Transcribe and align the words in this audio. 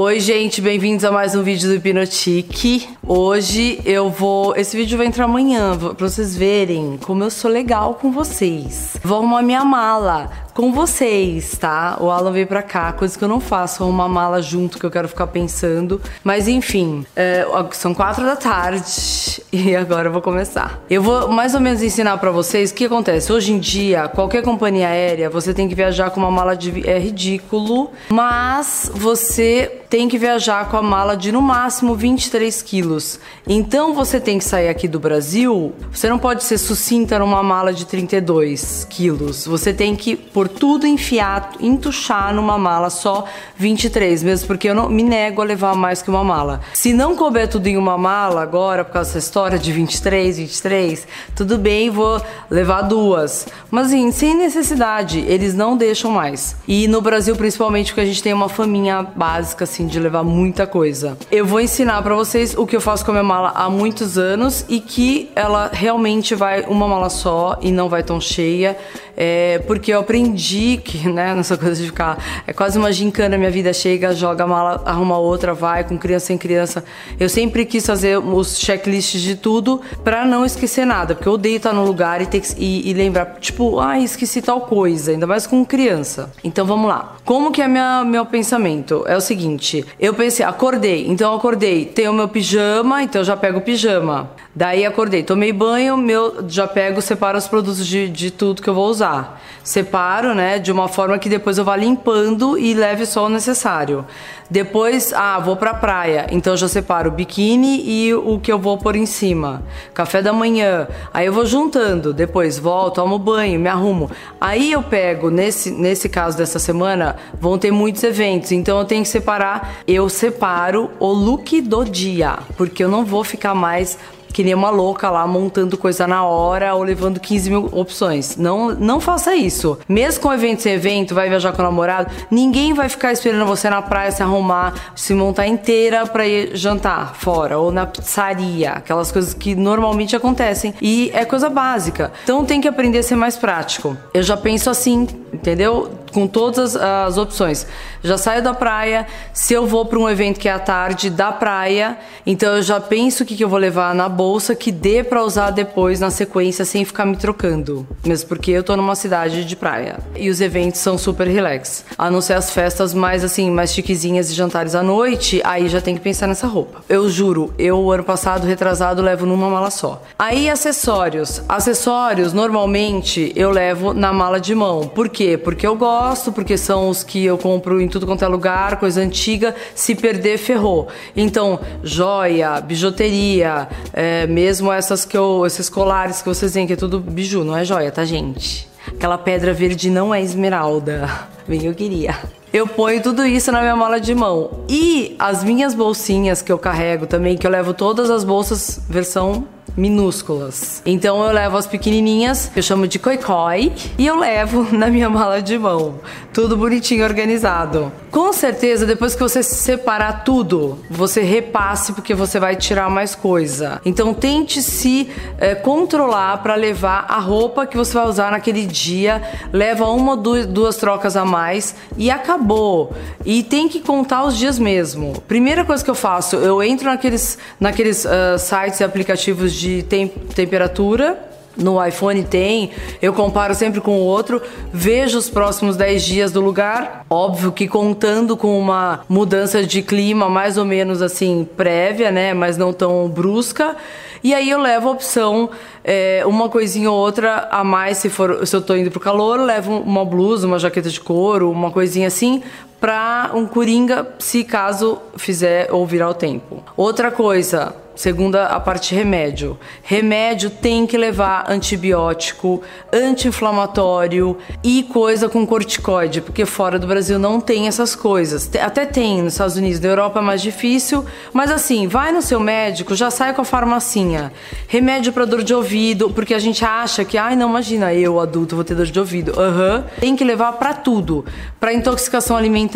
Oi, 0.00 0.20
gente, 0.20 0.60
bem-vindos 0.60 1.04
a 1.04 1.10
mais 1.10 1.34
um 1.34 1.42
vídeo 1.42 1.68
do 1.68 1.74
Hipnotique. 1.74 2.88
Hoje 3.04 3.80
eu 3.84 4.08
vou. 4.08 4.54
Esse 4.54 4.76
vídeo 4.76 4.96
vai 4.96 5.08
entrar 5.08 5.24
amanhã, 5.24 5.76
pra 5.76 6.08
vocês 6.08 6.36
verem 6.36 6.96
como 6.98 7.24
eu 7.24 7.30
sou 7.32 7.50
legal 7.50 7.94
com 7.94 8.12
vocês. 8.12 8.96
Vou 9.02 9.18
arrumar 9.18 9.42
minha 9.42 9.64
mala 9.64 10.30
com 10.58 10.72
vocês, 10.72 11.56
tá? 11.56 11.96
O 12.00 12.10
Alan 12.10 12.32
veio 12.32 12.48
pra 12.48 12.64
cá, 12.64 12.92
coisa 12.92 13.16
que 13.16 13.22
eu 13.22 13.28
não 13.28 13.38
faço, 13.38 13.84
arrumar 13.84 14.08
mala 14.08 14.42
junto, 14.42 14.76
que 14.76 14.84
eu 14.84 14.90
quero 14.90 15.06
ficar 15.06 15.28
pensando. 15.28 16.00
Mas 16.24 16.48
enfim, 16.48 17.06
é, 17.14 17.46
são 17.70 17.94
quatro 17.94 18.24
da 18.24 18.34
tarde 18.34 19.40
e 19.52 19.76
agora 19.76 20.08
eu 20.08 20.12
vou 20.12 20.20
começar. 20.20 20.82
Eu 20.90 21.00
vou 21.00 21.28
mais 21.28 21.54
ou 21.54 21.60
menos 21.60 21.80
ensinar 21.80 22.18
para 22.18 22.32
vocês 22.32 22.72
o 22.72 22.74
que 22.74 22.86
acontece. 22.86 23.32
Hoje 23.32 23.52
em 23.52 23.60
dia, 23.60 24.08
qualquer 24.08 24.42
companhia 24.42 24.88
aérea, 24.88 25.30
você 25.30 25.54
tem 25.54 25.68
que 25.68 25.76
viajar 25.76 26.10
com 26.10 26.18
uma 26.18 26.30
mala 26.30 26.56
de. 26.56 26.90
É 26.90 26.98
ridículo, 26.98 27.92
mas 28.08 28.90
você 28.92 29.78
tem 29.88 30.08
que 30.08 30.18
viajar 30.18 30.68
com 30.68 30.76
a 30.76 30.82
mala 30.82 31.16
de 31.16 31.32
no 31.32 31.40
máximo 31.40 31.94
23 31.94 32.60
quilos. 32.62 33.18
Então 33.46 33.94
você 33.94 34.20
tem 34.20 34.38
que 34.38 34.44
sair 34.44 34.68
aqui 34.68 34.86
do 34.86 35.00
Brasil, 35.00 35.72
você 35.90 36.08
não 36.08 36.18
pode 36.18 36.44
ser 36.44 36.58
sucinta 36.58 37.18
numa 37.18 37.42
mala 37.42 37.72
de 37.72 37.86
32 37.86 38.86
quilos. 38.90 39.46
Você 39.46 39.72
tem 39.72 39.96
que, 39.96 40.14
por 40.16 40.47
tudo 40.48 40.86
enfiar, 40.86 41.52
entuchar 41.60 42.34
numa 42.34 42.58
mala 42.58 42.90
só 42.90 43.24
23, 43.56 44.22
mesmo 44.22 44.46
porque 44.46 44.68
eu 44.68 44.74
não 44.74 44.88
me 44.88 45.02
nego 45.02 45.42
a 45.42 45.44
levar 45.44 45.74
mais 45.74 46.02
que 46.02 46.10
uma 46.10 46.24
mala. 46.24 46.60
Se 46.74 46.92
não 46.92 47.14
couber 47.14 47.48
tudo 47.48 47.66
em 47.66 47.76
uma 47.76 47.98
mala 47.98 48.42
agora, 48.42 48.84
por 48.84 48.92
causa 48.92 49.10
dessa 49.10 49.18
história 49.18 49.58
de 49.58 49.72
23, 49.72 50.38
23, 50.38 51.06
tudo 51.34 51.58
bem, 51.58 51.90
vou 51.90 52.20
levar 52.50 52.82
duas. 52.82 53.46
Mas 53.70 53.88
assim, 53.88 54.10
sem 54.10 54.34
necessidade, 54.34 55.20
eles 55.28 55.54
não 55.54 55.76
deixam 55.76 56.10
mais. 56.10 56.56
E 56.66 56.88
no 56.88 57.00
Brasil, 57.00 57.36
principalmente, 57.36 57.92
porque 57.92 58.00
a 58.00 58.06
gente 58.06 58.22
tem 58.22 58.32
uma 58.32 58.48
faminha 58.48 59.02
básica, 59.02 59.64
assim, 59.64 59.86
de 59.86 59.98
levar 59.98 60.22
muita 60.22 60.66
coisa. 60.66 61.16
Eu 61.30 61.44
vou 61.44 61.60
ensinar 61.60 62.02
para 62.02 62.14
vocês 62.14 62.54
o 62.56 62.66
que 62.66 62.76
eu 62.76 62.80
faço 62.80 63.04
com 63.04 63.10
a 63.10 63.14
minha 63.14 63.24
mala 63.24 63.52
há 63.54 63.68
muitos 63.68 64.18
anos 64.18 64.64
e 64.68 64.80
que 64.80 65.30
ela 65.34 65.70
realmente 65.72 66.34
vai 66.34 66.62
uma 66.62 66.86
mala 66.88 67.10
só 67.10 67.58
e 67.60 67.70
não 67.70 67.88
vai 67.88 68.02
tão 68.02 68.20
cheia 68.20 68.76
é, 69.20 69.58
porque 69.66 69.92
eu 69.92 69.98
aprendi 69.98 70.80
que, 70.82 71.08
né, 71.08 71.34
nessa 71.34 71.58
coisa 71.58 71.82
de 71.82 71.88
ficar. 71.88 72.42
É 72.46 72.52
quase 72.52 72.78
uma 72.78 72.92
gincana, 72.92 73.36
minha 73.36 73.50
vida 73.50 73.72
chega, 73.72 74.14
joga 74.14 74.44
a 74.44 74.46
mala, 74.46 74.82
arruma 74.86 75.18
outra, 75.18 75.52
vai, 75.52 75.82
com 75.82 75.98
criança 75.98 76.26
sem 76.26 76.38
criança. 76.38 76.84
Eu 77.18 77.28
sempre 77.28 77.66
quis 77.66 77.84
fazer 77.84 78.16
os 78.16 78.60
checklists 78.60 79.20
de 79.20 79.34
tudo 79.34 79.80
para 80.04 80.24
não 80.24 80.44
esquecer 80.44 80.84
nada, 80.84 81.16
porque 81.16 81.28
eu 81.28 81.32
odeio 81.32 81.56
estar 81.56 81.72
no 81.72 81.84
lugar 81.84 82.22
e, 82.22 82.26
ter 82.26 82.40
que, 82.40 82.54
e, 82.56 82.88
e 82.88 82.94
lembrar, 82.94 83.38
tipo, 83.40 83.80
ah, 83.80 83.98
esqueci 83.98 84.40
tal 84.40 84.60
coisa, 84.60 85.10
ainda 85.10 85.26
mais 85.26 85.48
com 85.48 85.64
criança. 85.64 86.32
Então 86.44 86.64
vamos 86.64 86.88
lá. 86.88 87.16
Como 87.24 87.50
que 87.50 87.60
é 87.60 87.66
minha, 87.66 88.04
meu 88.04 88.24
pensamento? 88.24 89.04
É 89.08 89.16
o 89.16 89.20
seguinte, 89.20 89.84
eu 89.98 90.14
pensei, 90.14 90.46
acordei, 90.46 91.08
então 91.08 91.34
acordei, 91.34 91.84
tenho 91.84 92.12
meu 92.12 92.28
pijama, 92.28 93.02
então 93.02 93.20
eu 93.20 93.24
já 93.24 93.36
pego 93.36 93.58
o 93.58 93.62
pijama. 93.62 94.30
Daí 94.54 94.84
acordei, 94.84 95.22
tomei 95.22 95.52
banho, 95.52 95.96
meu, 95.96 96.44
já 96.48 96.66
pego, 96.66 97.00
separo 97.00 97.38
os 97.38 97.46
produtos 97.46 97.86
de, 97.86 98.08
de 98.08 98.30
tudo 98.30 98.62
que 98.62 98.68
eu 98.68 98.74
vou 98.74 98.88
usar. 98.88 99.40
Separo, 99.62 100.34
né, 100.34 100.58
de 100.58 100.72
uma 100.72 100.88
forma 100.88 101.18
que 101.18 101.28
depois 101.28 101.58
eu 101.58 101.64
vá 101.64 101.76
limpando 101.76 102.58
e 102.58 102.72
leve 102.72 103.04
só 103.04 103.26
o 103.26 103.28
necessário. 103.28 104.04
Depois, 104.50 105.12
ah, 105.12 105.38
vou 105.38 105.56
pra 105.56 105.74
praia, 105.74 106.26
então 106.30 106.56
já 106.56 106.66
separo 106.66 107.10
o 107.10 107.12
biquíni 107.12 107.82
e 107.86 108.14
o 108.14 108.40
que 108.40 108.50
eu 108.50 108.58
vou 108.58 108.78
pôr 108.78 108.96
em 108.96 109.04
cima. 109.04 109.62
Café 109.92 110.22
da 110.22 110.32
manhã, 110.32 110.88
aí 111.12 111.26
eu 111.26 111.32
vou 111.32 111.44
juntando, 111.44 112.14
depois 112.14 112.58
volto, 112.58 112.94
tomo 112.94 113.18
banho, 113.18 113.60
me 113.60 113.68
arrumo. 113.68 114.10
Aí 114.40 114.72
eu 114.72 114.82
pego, 114.82 115.30
nesse, 115.30 115.70
nesse 115.70 116.08
caso 116.08 116.36
dessa 116.36 116.58
semana, 116.58 117.16
vão 117.38 117.58
ter 117.58 117.70
muitos 117.70 118.02
eventos, 118.02 118.50
então 118.50 118.78
eu 118.78 118.86
tenho 118.86 119.02
que 119.02 119.08
separar. 119.08 119.82
Eu 119.86 120.08
separo 120.08 120.90
o 120.98 121.12
look 121.12 121.60
do 121.60 121.84
dia, 121.84 122.38
porque 122.56 122.82
eu 122.82 122.88
não 122.88 123.04
vou 123.04 123.22
ficar 123.22 123.54
mais 123.54 123.98
que 124.32 124.44
nem 124.44 124.54
uma 124.54 124.70
louca 124.70 125.10
lá 125.10 125.26
montando 125.26 125.76
coisa 125.76 126.06
na 126.06 126.24
hora 126.24 126.74
ou 126.74 126.82
levando 126.82 127.20
15 127.20 127.50
mil 127.50 127.68
opções. 127.72 128.36
Não, 128.36 128.74
não 128.74 129.00
faça 129.00 129.34
isso. 129.34 129.78
Mesmo 129.88 130.22
com 130.22 130.32
evento 130.32 130.62
sem 130.62 130.74
evento, 130.74 131.14
vai 131.14 131.28
viajar 131.28 131.52
com 131.52 131.62
o 131.62 131.64
namorado, 131.64 132.10
ninguém 132.30 132.72
vai 132.72 132.88
ficar 132.88 133.12
esperando 133.12 133.46
você 133.46 133.68
na 133.70 133.82
praia 133.82 134.10
se 134.10 134.22
arrumar, 134.22 134.74
se 134.94 135.14
montar 135.14 135.46
inteira 135.46 136.06
pra 136.06 136.26
ir 136.26 136.56
jantar 136.56 137.14
fora 137.14 137.58
ou 137.58 137.70
na 137.70 137.86
pizzaria, 137.86 138.72
aquelas 138.72 139.12
coisas 139.12 139.34
que 139.34 139.54
normalmente 139.54 140.14
acontecem. 140.16 140.74
E 140.80 141.10
é 141.14 141.24
coisa 141.24 141.48
básica. 141.48 142.12
Então 142.24 142.44
tem 142.44 142.60
que 142.60 142.68
aprender 142.68 142.98
a 142.98 143.02
ser 143.02 143.16
mais 143.16 143.36
prático. 143.36 143.96
Eu 144.12 144.22
já 144.22 144.36
penso 144.36 144.70
assim, 144.70 145.06
entendeu? 145.32 145.90
com 146.12 146.26
todas 146.26 146.76
as 146.76 147.16
opções. 147.16 147.66
Já 148.02 148.16
saio 148.16 148.42
da 148.42 148.54
praia, 148.54 149.06
se 149.32 149.54
eu 149.54 149.66
vou 149.66 149.84
para 149.84 149.98
um 149.98 150.08
evento 150.08 150.38
que 150.38 150.48
é 150.48 150.52
à 150.52 150.58
tarde 150.58 151.10
da 151.10 151.32
praia, 151.32 151.98
então 152.26 152.56
eu 152.56 152.62
já 152.62 152.80
penso 152.80 153.22
o 153.22 153.26
que, 153.26 153.36
que 153.36 153.44
eu 153.44 153.48
vou 153.48 153.58
levar 153.58 153.94
na 153.94 154.08
bolsa 154.08 154.54
que 154.54 154.70
dê 154.70 155.02
para 155.02 155.22
usar 155.22 155.50
depois 155.50 156.00
na 156.00 156.10
sequência 156.10 156.64
sem 156.64 156.84
ficar 156.84 157.04
me 157.04 157.16
trocando. 157.16 157.86
Mesmo 158.04 158.28
porque 158.28 158.50
eu 158.50 158.62
tô 158.62 158.76
numa 158.76 158.94
cidade 158.94 159.44
de 159.44 159.56
praia. 159.56 159.98
E 160.16 160.28
os 160.28 160.40
eventos 160.40 160.80
são 160.80 160.96
super 160.96 161.26
relax. 161.26 161.84
A 161.96 162.10
não 162.10 162.20
ser 162.20 162.34
as 162.34 162.50
festas 162.50 162.94
mais 162.94 163.24
assim, 163.24 163.50
mais 163.50 163.72
chiquezinhas 163.72 164.30
e 164.30 164.34
jantares 164.34 164.74
à 164.74 164.82
noite, 164.82 165.40
aí 165.44 165.68
já 165.68 165.80
tem 165.80 165.94
que 165.94 166.00
pensar 166.00 166.26
nessa 166.26 166.46
roupa. 166.46 166.82
Eu 166.88 167.08
juro, 167.08 167.52
eu 167.58 167.90
ano 167.90 168.04
passado, 168.04 168.46
retrasado, 168.46 169.02
levo 169.02 169.26
numa 169.26 169.48
mala 169.48 169.70
só. 169.70 170.02
Aí 170.18 170.48
acessórios. 170.48 171.42
Acessórios, 171.48 172.32
normalmente, 172.32 173.32
eu 173.34 173.50
levo 173.50 173.92
na 173.92 174.12
mala 174.12 174.40
de 174.40 174.54
mão. 174.54 174.86
Por 174.86 175.08
quê? 175.18 175.36
Porque 175.36 175.66
eu 175.66 175.74
gosto 175.74 176.30
porque 176.30 176.56
são 176.56 176.88
os 176.88 177.02
que 177.02 177.24
eu 177.24 177.36
compro 177.36 177.80
em 177.80 177.88
tudo 177.88 178.06
quanto 178.06 178.24
é 178.24 178.28
lugar, 178.28 178.78
coisa 178.78 179.00
antiga. 179.00 179.52
Se 179.74 179.96
perder, 179.96 180.38
ferrou. 180.38 180.86
Então, 181.16 181.58
joia, 181.82 182.60
bijuteria, 182.60 183.68
é, 183.92 184.28
mesmo 184.28 184.72
essas 184.72 185.04
que 185.04 185.18
eu, 185.18 185.44
esses 185.44 185.68
colares 185.68 186.22
que 186.22 186.28
vocês 186.28 186.54
veem, 186.54 186.68
que 186.68 186.74
é 186.74 186.76
tudo 186.76 187.00
biju, 187.00 187.42
não 187.42 187.56
é 187.56 187.64
joia, 187.64 187.90
tá, 187.90 188.04
gente? 188.04 188.68
Aquela 188.86 189.18
pedra 189.18 189.52
verde 189.52 189.90
não 189.90 190.14
é 190.14 190.22
esmeralda. 190.22 191.10
Bem, 191.48 191.64
eu 191.64 191.74
queria. 191.74 192.14
Eu 192.52 192.68
ponho 192.68 193.02
tudo 193.02 193.26
isso 193.26 193.50
na 193.50 193.60
minha 193.60 193.74
mala 193.74 194.00
de 194.00 194.14
mão. 194.14 194.64
E 194.68 195.16
as 195.18 195.42
minhas 195.42 195.74
bolsinhas 195.74 196.40
que 196.40 196.52
eu 196.52 196.58
carrego 196.58 197.06
também, 197.06 197.36
que 197.36 197.46
eu 197.46 197.50
levo 197.50 197.74
todas 197.74 198.08
as 198.08 198.22
bolsas 198.22 198.80
versão 198.88 199.46
minúsculas. 199.78 200.82
Então 200.84 201.24
eu 201.24 201.32
levo 201.32 201.56
as 201.56 201.66
pequenininhas, 201.66 202.50
que 202.52 202.58
eu 202.58 202.62
chamo 202.62 202.88
de 202.88 202.98
coi-coi, 202.98 203.72
e 203.96 204.06
eu 204.06 204.18
levo 204.18 204.66
na 204.76 204.88
minha 204.88 205.08
mala 205.08 205.40
de 205.40 205.56
mão. 205.56 206.00
Tudo 206.34 206.56
bonitinho, 206.56 207.04
organizado. 207.04 207.92
Com 208.10 208.32
certeza, 208.32 208.84
depois 208.84 209.14
que 209.14 209.20
você 209.20 209.42
separar 209.42 210.24
tudo, 210.24 210.78
você 210.90 211.22
repasse 211.22 211.92
porque 211.92 212.14
você 212.14 212.40
vai 212.40 212.56
tirar 212.56 212.90
mais 212.90 213.14
coisa. 213.14 213.80
Então 213.84 214.12
tente 214.12 214.62
se 214.62 215.08
é, 215.38 215.54
controlar 215.54 216.38
para 216.38 216.54
levar 216.54 217.06
a 217.08 217.18
roupa 217.18 217.66
que 217.66 217.76
você 217.76 217.94
vai 217.94 218.06
usar 218.06 218.32
naquele 218.32 218.66
dia. 218.66 219.22
Leva 219.52 219.86
uma 219.86 220.12
ou 220.12 220.16
duas, 220.16 220.46
duas 220.46 220.76
trocas 220.76 221.16
a 221.16 221.24
mais 221.24 221.76
e 221.96 222.10
acabou. 222.10 222.92
E 223.24 223.42
tem 223.42 223.68
que 223.68 223.80
contar 223.80 224.24
os 224.24 224.36
dias 224.36 224.58
mesmo. 224.58 225.22
Primeira 225.28 225.64
coisa 225.64 225.84
que 225.84 225.90
eu 225.90 225.94
faço, 225.94 226.36
eu 226.36 226.62
entro 226.62 226.86
naqueles, 226.86 227.38
naqueles 227.60 228.04
uh, 228.04 228.38
sites 228.38 228.80
e 228.80 228.84
aplicativos 228.84 229.52
de 229.52 229.67
de 229.68 229.82
tem, 229.82 230.08
temperatura. 230.08 231.24
No 231.56 231.84
iPhone 231.84 232.22
tem, 232.22 232.70
eu 233.02 233.12
comparo 233.12 233.52
sempre 233.52 233.80
com 233.80 233.98
o 233.98 234.04
outro, 234.04 234.40
vejo 234.72 235.18
os 235.18 235.28
próximos 235.28 235.76
10 235.76 236.04
dias 236.04 236.30
do 236.30 236.40
lugar. 236.40 237.04
Óbvio 237.10 237.50
que 237.50 237.66
contando 237.66 238.36
com 238.36 238.56
uma 238.56 239.00
mudança 239.08 239.64
de 239.64 239.82
clima 239.82 240.28
mais 240.28 240.56
ou 240.56 240.64
menos 240.64 241.02
assim 241.02 241.48
prévia, 241.56 242.12
né? 242.12 242.32
Mas 242.32 242.56
não 242.56 242.72
tão 242.72 243.08
brusca. 243.08 243.74
E 244.22 244.32
aí 244.34 244.50
eu 244.50 244.60
levo 244.60 244.88
a 244.88 244.92
opção, 244.92 245.50
é, 245.82 246.22
uma 246.26 246.48
coisinha 246.48 246.90
ou 246.90 246.96
outra 246.96 247.48
a 247.50 247.64
mais, 247.64 247.98
se, 247.98 248.08
for, 248.08 248.46
se 248.46 248.54
eu 248.54 248.62
tô 248.62 248.76
indo 248.76 248.90
pro 248.90 249.00
calor, 249.00 249.40
levo 249.40 249.78
uma 249.78 250.04
blusa, 250.04 250.46
uma 250.46 250.58
jaqueta 250.60 250.90
de 250.90 251.00
couro, 251.00 251.50
uma 251.50 251.70
coisinha 251.70 252.06
assim, 252.06 252.42
pra 252.80 253.30
um 253.34 253.46
coringa, 253.46 254.06
se 254.18 254.44
caso 254.44 254.98
fizer 255.16 255.68
ou 255.72 255.86
virar 255.86 256.10
o 256.10 256.14
tempo. 256.14 256.62
Outra 256.76 257.10
coisa, 257.10 257.74
segunda 257.98 258.46
a 258.46 258.60
parte 258.60 258.94
remédio. 258.94 259.58
Remédio 259.82 260.50
tem 260.50 260.86
que 260.86 260.96
levar 260.96 261.50
antibiótico, 261.50 262.62
anti-inflamatório 262.92 264.38
e 264.62 264.84
coisa 264.84 265.28
com 265.28 265.44
corticoide, 265.44 266.20
porque 266.20 266.46
fora 266.46 266.78
do 266.78 266.86
Brasil 266.86 267.18
não 267.18 267.40
tem 267.40 267.66
essas 267.66 267.96
coisas. 267.96 268.48
Até 268.62 268.86
tem 268.86 269.20
nos 269.20 269.32
Estados 269.32 269.56
Unidos, 269.56 269.80
na 269.80 269.88
Europa 269.88 270.20
é 270.20 270.22
mais 270.22 270.40
difícil, 270.40 271.04
mas 271.32 271.50
assim, 271.50 271.88
vai 271.88 272.12
no 272.12 272.22
seu 272.22 272.38
médico, 272.38 272.94
já 272.94 273.10
sai 273.10 273.34
com 273.34 273.42
a 273.42 273.44
farmacinha. 273.44 274.32
Remédio 274.68 275.12
para 275.12 275.24
dor 275.24 275.42
de 275.42 275.52
ouvido, 275.52 276.08
porque 276.10 276.34
a 276.34 276.38
gente 276.38 276.64
acha 276.64 277.04
que, 277.04 277.18
ai, 277.18 277.34
não 277.34 277.48
imagina, 277.50 277.92
eu 277.92 278.20
adulto 278.20 278.54
vou 278.54 278.64
ter 278.64 278.76
dor 278.76 278.86
de 278.86 278.98
ouvido. 278.98 279.32
Aham. 279.38 279.78
Uhum. 279.78 279.84
Tem 279.98 280.14
que 280.14 280.22
levar 280.22 280.52
para 280.52 280.72
tudo, 280.72 281.24
para 281.58 281.72
intoxicação 281.72 282.36
alimentar 282.36 282.67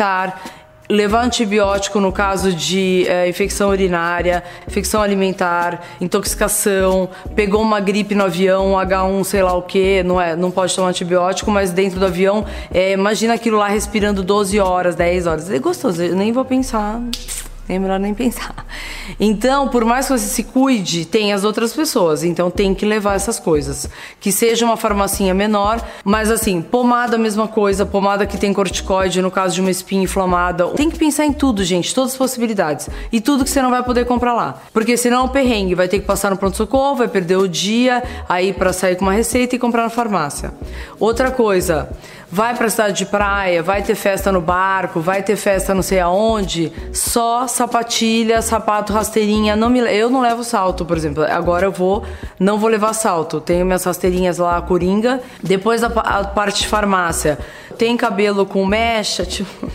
levar 0.89 1.23
antibiótico 1.23 1.99
no 1.99 2.11
caso 2.11 2.53
de 2.53 3.05
é, 3.07 3.27
infecção 3.27 3.69
urinária, 3.69 4.43
infecção 4.67 5.01
alimentar, 5.01 5.81
intoxicação, 5.99 7.09
pegou 7.35 7.61
uma 7.61 7.79
gripe 7.79 8.13
no 8.13 8.25
avião, 8.25 8.73
H1, 8.73 9.23
sei 9.23 9.43
lá 9.43 9.53
o 9.53 9.61
que, 9.61 10.03
não 10.03 10.19
é, 10.19 10.35
não 10.35 10.51
pode 10.51 10.75
tomar 10.75 10.89
antibiótico, 10.89 11.49
mas 11.49 11.71
dentro 11.71 11.99
do 11.99 12.05
avião, 12.05 12.45
é, 12.71 12.91
imagina 12.91 13.33
aquilo 13.33 13.57
lá 13.57 13.67
respirando 13.67 14.21
12 14.21 14.59
horas, 14.59 14.95
10 14.95 15.27
horas, 15.27 15.49
é 15.49 15.59
gostoso, 15.59 16.03
eu 16.03 16.15
nem 16.15 16.31
vou 16.31 16.45
pensar 16.45 17.01
é 17.67 17.79
melhor 17.79 17.99
nem 17.99 18.13
pensar. 18.13 18.65
Então, 19.19 19.69
por 19.69 19.85
mais 19.85 20.07
que 20.07 20.17
você 20.17 20.27
se 20.27 20.43
cuide, 20.43 21.05
tem 21.05 21.31
as 21.31 21.43
outras 21.43 21.73
pessoas. 21.73 22.23
Então, 22.23 22.51
tem 22.51 22.73
que 22.73 22.85
levar 22.85 23.15
essas 23.15 23.39
coisas. 23.39 23.89
Que 24.19 24.31
seja 24.31 24.65
uma 24.65 24.75
farmacinha 24.75 25.33
menor, 25.33 25.81
mas 26.03 26.29
assim, 26.29 26.61
pomada, 26.61 27.17
mesma 27.17 27.47
coisa. 27.47 27.85
Pomada 27.85 28.25
que 28.25 28.37
tem 28.37 28.53
corticoide, 28.53 29.21
no 29.21 29.31
caso 29.31 29.55
de 29.55 29.61
uma 29.61 29.71
espinha 29.71 30.03
inflamada. 30.03 30.67
Tem 30.69 30.89
que 30.89 30.97
pensar 30.97 31.25
em 31.25 31.31
tudo, 31.31 31.63
gente. 31.63 31.93
Todas 31.93 32.11
as 32.11 32.17
possibilidades. 32.17 32.89
E 33.11 33.21
tudo 33.21 33.43
que 33.43 33.49
você 33.49 33.61
não 33.61 33.69
vai 33.69 33.83
poder 33.83 34.05
comprar 34.05 34.33
lá. 34.33 34.61
Porque 34.73 34.97
senão 34.97 35.21
é 35.21 35.23
um 35.23 35.29
perrengue. 35.29 35.75
Vai 35.75 35.87
ter 35.87 35.99
que 35.99 36.05
passar 36.05 36.31
no 36.31 36.37
pronto-socorro, 36.37 36.95
vai 36.95 37.07
perder 37.07 37.37
o 37.37 37.47
dia 37.47 38.03
aí 38.27 38.51
para 38.51 38.73
sair 38.73 38.95
com 38.95 39.05
uma 39.05 39.13
receita 39.13 39.55
e 39.55 39.59
comprar 39.59 39.83
na 39.83 39.89
farmácia. 39.89 40.53
Outra 40.99 41.31
coisa 41.31 41.89
vai 42.33 42.55
pra 42.55 42.67
cidade 42.67 42.97
de 42.97 43.05
praia, 43.05 43.61
vai 43.61 43.83
ter 43.83 43.93
festa 43.93 44.31
no 44.31 44.41
barco, 44.41 44.99
vai 44.99 45.21
ter 45.21 45.35
festa 45.35 45.71
não 45.71 45.83
sei 45.83 45.99
aonde, 45.99 46.73
só 46.91 47.47
sapatilha, 47.47 48.41
sapato, 48.41 48.91
rasteirinha, 48.91 49.55
não 49.55 49.69
me, 49.69 49.79
eu 49.95 50.09
não 50.09 50.19
levo 50.19 50.43
salto, 50.43 50.83
por 50.83 50.97
exemplo. 50.97 51.23
Agora 51.25 51.67
eu 51.67 51.71
vou, 51.71 52.03
não 52.39 52.57
vou 52.57 52.71
levar 52.71 52.93
salto. 52.93 53.39
Tenho 53.39 53.63
minhas 53.63 53.83
rasteirinhas 53.83 54.39
lá, 54.39 54.59
coringa. 54.63 55.21
Depois 55.43 55.83
a, 55.83 55.87
a 55.87 56.23
parte 56.23 56.61
de 56.61 56.67
farmácia, 56.67 57.37
tem 57.77 57.95
cabelo 57.95 58.47
com 58.47 58.65
mecha, 58.65 59.23
tipo 59.27 59.69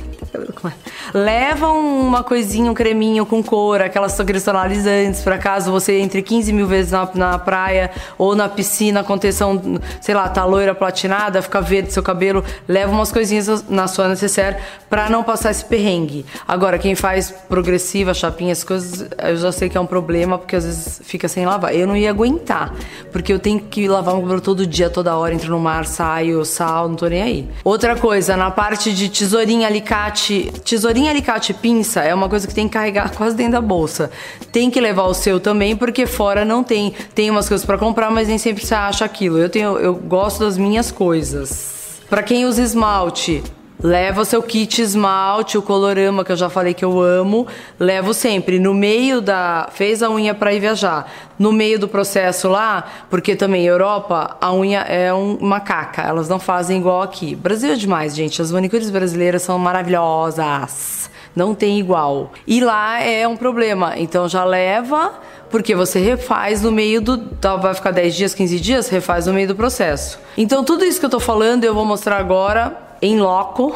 Leva 1.14 1.68
uma 1.68 2.22
coisinha, 2.22 2.70
um 2.70 2.74
creminho 2.74 3.24
com 3.24 3.42
cor, 3.42 3.80
aquelas 3.80 4.16
cristalizantes, 4.16 5.22
para 5.22 5.38
caso 5.38 5.70
você 5.70 5.98
entre 6.00 6.22
15 6.22 6.52
mil 6.52 6.66
vezes 6.66 6.92
na, 6.92 7.08
na 7.14 7.38
praia 7.38 7.90
ou 8.16 8.34
na 8.34 8.48
piscina, 8.48 9.00
aconteça 9.00 9.46
um, 9.46 9.78
sei 10.00 10.14
lá, 10.14 10.28
tá 10.28 10.44
loira 10.44 10.74
platinada, 10.74 11.40
fica 11.40 11.60
verde 11.60 11.92
seu 11.92 12.02
cabelo, 12.02 12.44
leva 12.66 12.92
umas 12.92 13.12
coisinhas 13.12 13.68
na 13.68 13.86
sua 13.86 14.08
necessaire 14.08 14.56
para 14.88 15.08
não 15.08 15.22
passar 15.22 15.50
esse 15.50 15.64
perrengue. 15.64 16.24
Agora, 16.46 16.78
quem 16.78 16.94
faz 16.94 17.30
progressiva, 17.30 18.14
chapinha, 18.14 18.52
as 18.52 18.64
coisas, 18.64 19.08
eu 19.18 19.36
já 19.36 19.52
sei 19.52 19.68
que 19.68 19.76
é 19.76 19.80
um 19.80 19.86
problema, 19.86 20.38
porque 20.38 20.56
às 20.56 20.64
vezes 20.64 21.00
fica 21.04 21.28
sem 21.28 21.46
lavar. 21.46 21.74
Eu 21.74 21.86
não 21.86 21.96
ia 21.96 22.10
aguentar, 22.10 22.74
porque 23.12 23.32
eu 23.32 23.38
tenho 23.38 23.60
que 23.60 23.88
lavar 23.88 24.14
meu 24.14 24.22
cabelo 24.22 24.40
todo 24.40 24.66
dia, 24.66 24.90
toda 24.90 25.16
hora, 25.16 25.34
entro 25.34 25.50
no 25.50 25.60
mar, 25.60 25.86
saio, 25.86 26.44
sal, 26.44 26.88
não 26.88 26.96
tô 26.96 27.06
nem 27.06 27.22
aí. 27.22 27.48
Outra 27.64 27.96
coisa, 27.96 28.36
na 28.36 28.50
parte 28.50 28.92
de 28.92 29.08
tesourinha, 29.08 29.66
alicate, 29.66 30.17
tesourinha, 30.64 31.10
alicate 31.10 31.52
e 31.52 31.54
pinça 31.54 32.02
é 32.02 32.14
uma 32.14 32.28
coisa 32.28 32.46
que 32.46 32.54
tem 32.54 32.66
que 32.66 32.74
carregar 32.74 33.12
quase 33.16 33.36
dentro 33.36 33.52
da 33.52 33.60
bolsa. 33.60 34.10
Tem 34.52 34.70
que 34.70 34.80
levar 34.80 35.04
o 35.04 35.14
seu 35.14 35.40
também, 35.40 35.76
porque 35.76 36.06
fora 36.06 36.44
não 36.44 36.62
tem. 36.62 36.94
Tem 37.14 37.30
umas 37.30 37.48
coisas 37.48 37.64
para 37.64 37.78
comprar, 37.78 38.10
mas 38.10 38.28
nem 38.28 38.38
sempre 38.38 38.64
você 38.64 38.74
acha 38.74 39.04
aquilo. 39.04 39.38
Eu 39.38 39.48
tenho, 39.48 39.78
eu 39.78 39.94
gosto 39.94 40.40
das 40.40 40.56
minhas 40.56 40.90
coisas. 40.90 42.00
Para 42.08 42.22
quem 42.22 42.46
usa 42.46 42.62
esmalte, 42.62 43.42
Leva 43.80 44.22
o 44.22 44.24
seu 44.24 44.42
kit 44.42 44.82
esmalte, 44.82 45.56
o 45.56 45.62
colorama 45.62 46.24
que 46.24 46.32
eu 46.32 46.36
já 46.36 46.50
falei 46.50 46.74
que 46.74 46.84
eu 46.84 47.00
amo. 47.00 47.46
Levo 47.78 48.12
sempre. 48.12 48.58
No 48.58 48.74
meio 48.74 49.20
da. 49.20 49.68
Fez 49.72 50.02
a 50.02 50.10
unha 50.10 50.34
para 50.34 50.52
ir 50.52 50.58
viajar. 50.58 51.10
No 51.38 51.52
meio 51.52 51.78
do 51.78 51.86
processo 51.86 52.48
lá, 52.48 52.84
porque 53.08 53.36
também 53.36 53.64
Europa, 53.64 54.36
a 54.40 54.52
unha 54.52 54.80
é 54.80 55.14
um, 55.14 55.34
uma 55.36 55.60
caca. 55.60 56.02
Elas 56.02 56.28
não 56.28 56.40
fazem 56.40 56.78
igual 56.78 57.02
aqui. 57.02 57.36
Brasil 57.36 57.72
é 57.72 57.76
demais, 57.76 58.16
gente. 58.16 58.42
As 58.42 58.50
manicures 58.50 58.90
brasileiras 58.90 59.42
são 59.42 59.56
maravilhosas. 59.60 61.08
Não 61.36 61.54
tem 61.54 61.78
igual. 61.78 62.32
E 62.48 62.60
lá 62.60 63.00
é 63.00 63.28
um 63.28 63.36
problema. 63.36 63.94
Então 63.96 64.28
já 64.28 64.44
leva 64.44 65.12
porque 65.50 65.76
você 65.76 66.00
refaz 66.00 66.62
no 66.62 66.72
meio 66.72 67.00
do. 67.00 67.16
Tá, 67.16 67.54
vai 67.54 67.74
ficar 67.74 67.92
10 67.92 68.14
dias, 68.16 68.34
15 68.34 68.58
dias, 68.58 68.88
refaz 68.88 69.28
no 69.28 69.32
meio 69.32 69.46
do 69.46 69.54
processo. 69.54 70.18
Então, 70.36 70.64
tudo 70.64 70.84
isso 70.84 70.98
que 70.98 71.06
eu 71.06 71.10
tô 71.10 71.20
falando 71.20 71.62
eu 71.62 71.72
vou 71.72 71.84
mostrar 71.84 72.16
agora 72.16 72.87
em 73.00 73.18
loco 73.18 73.74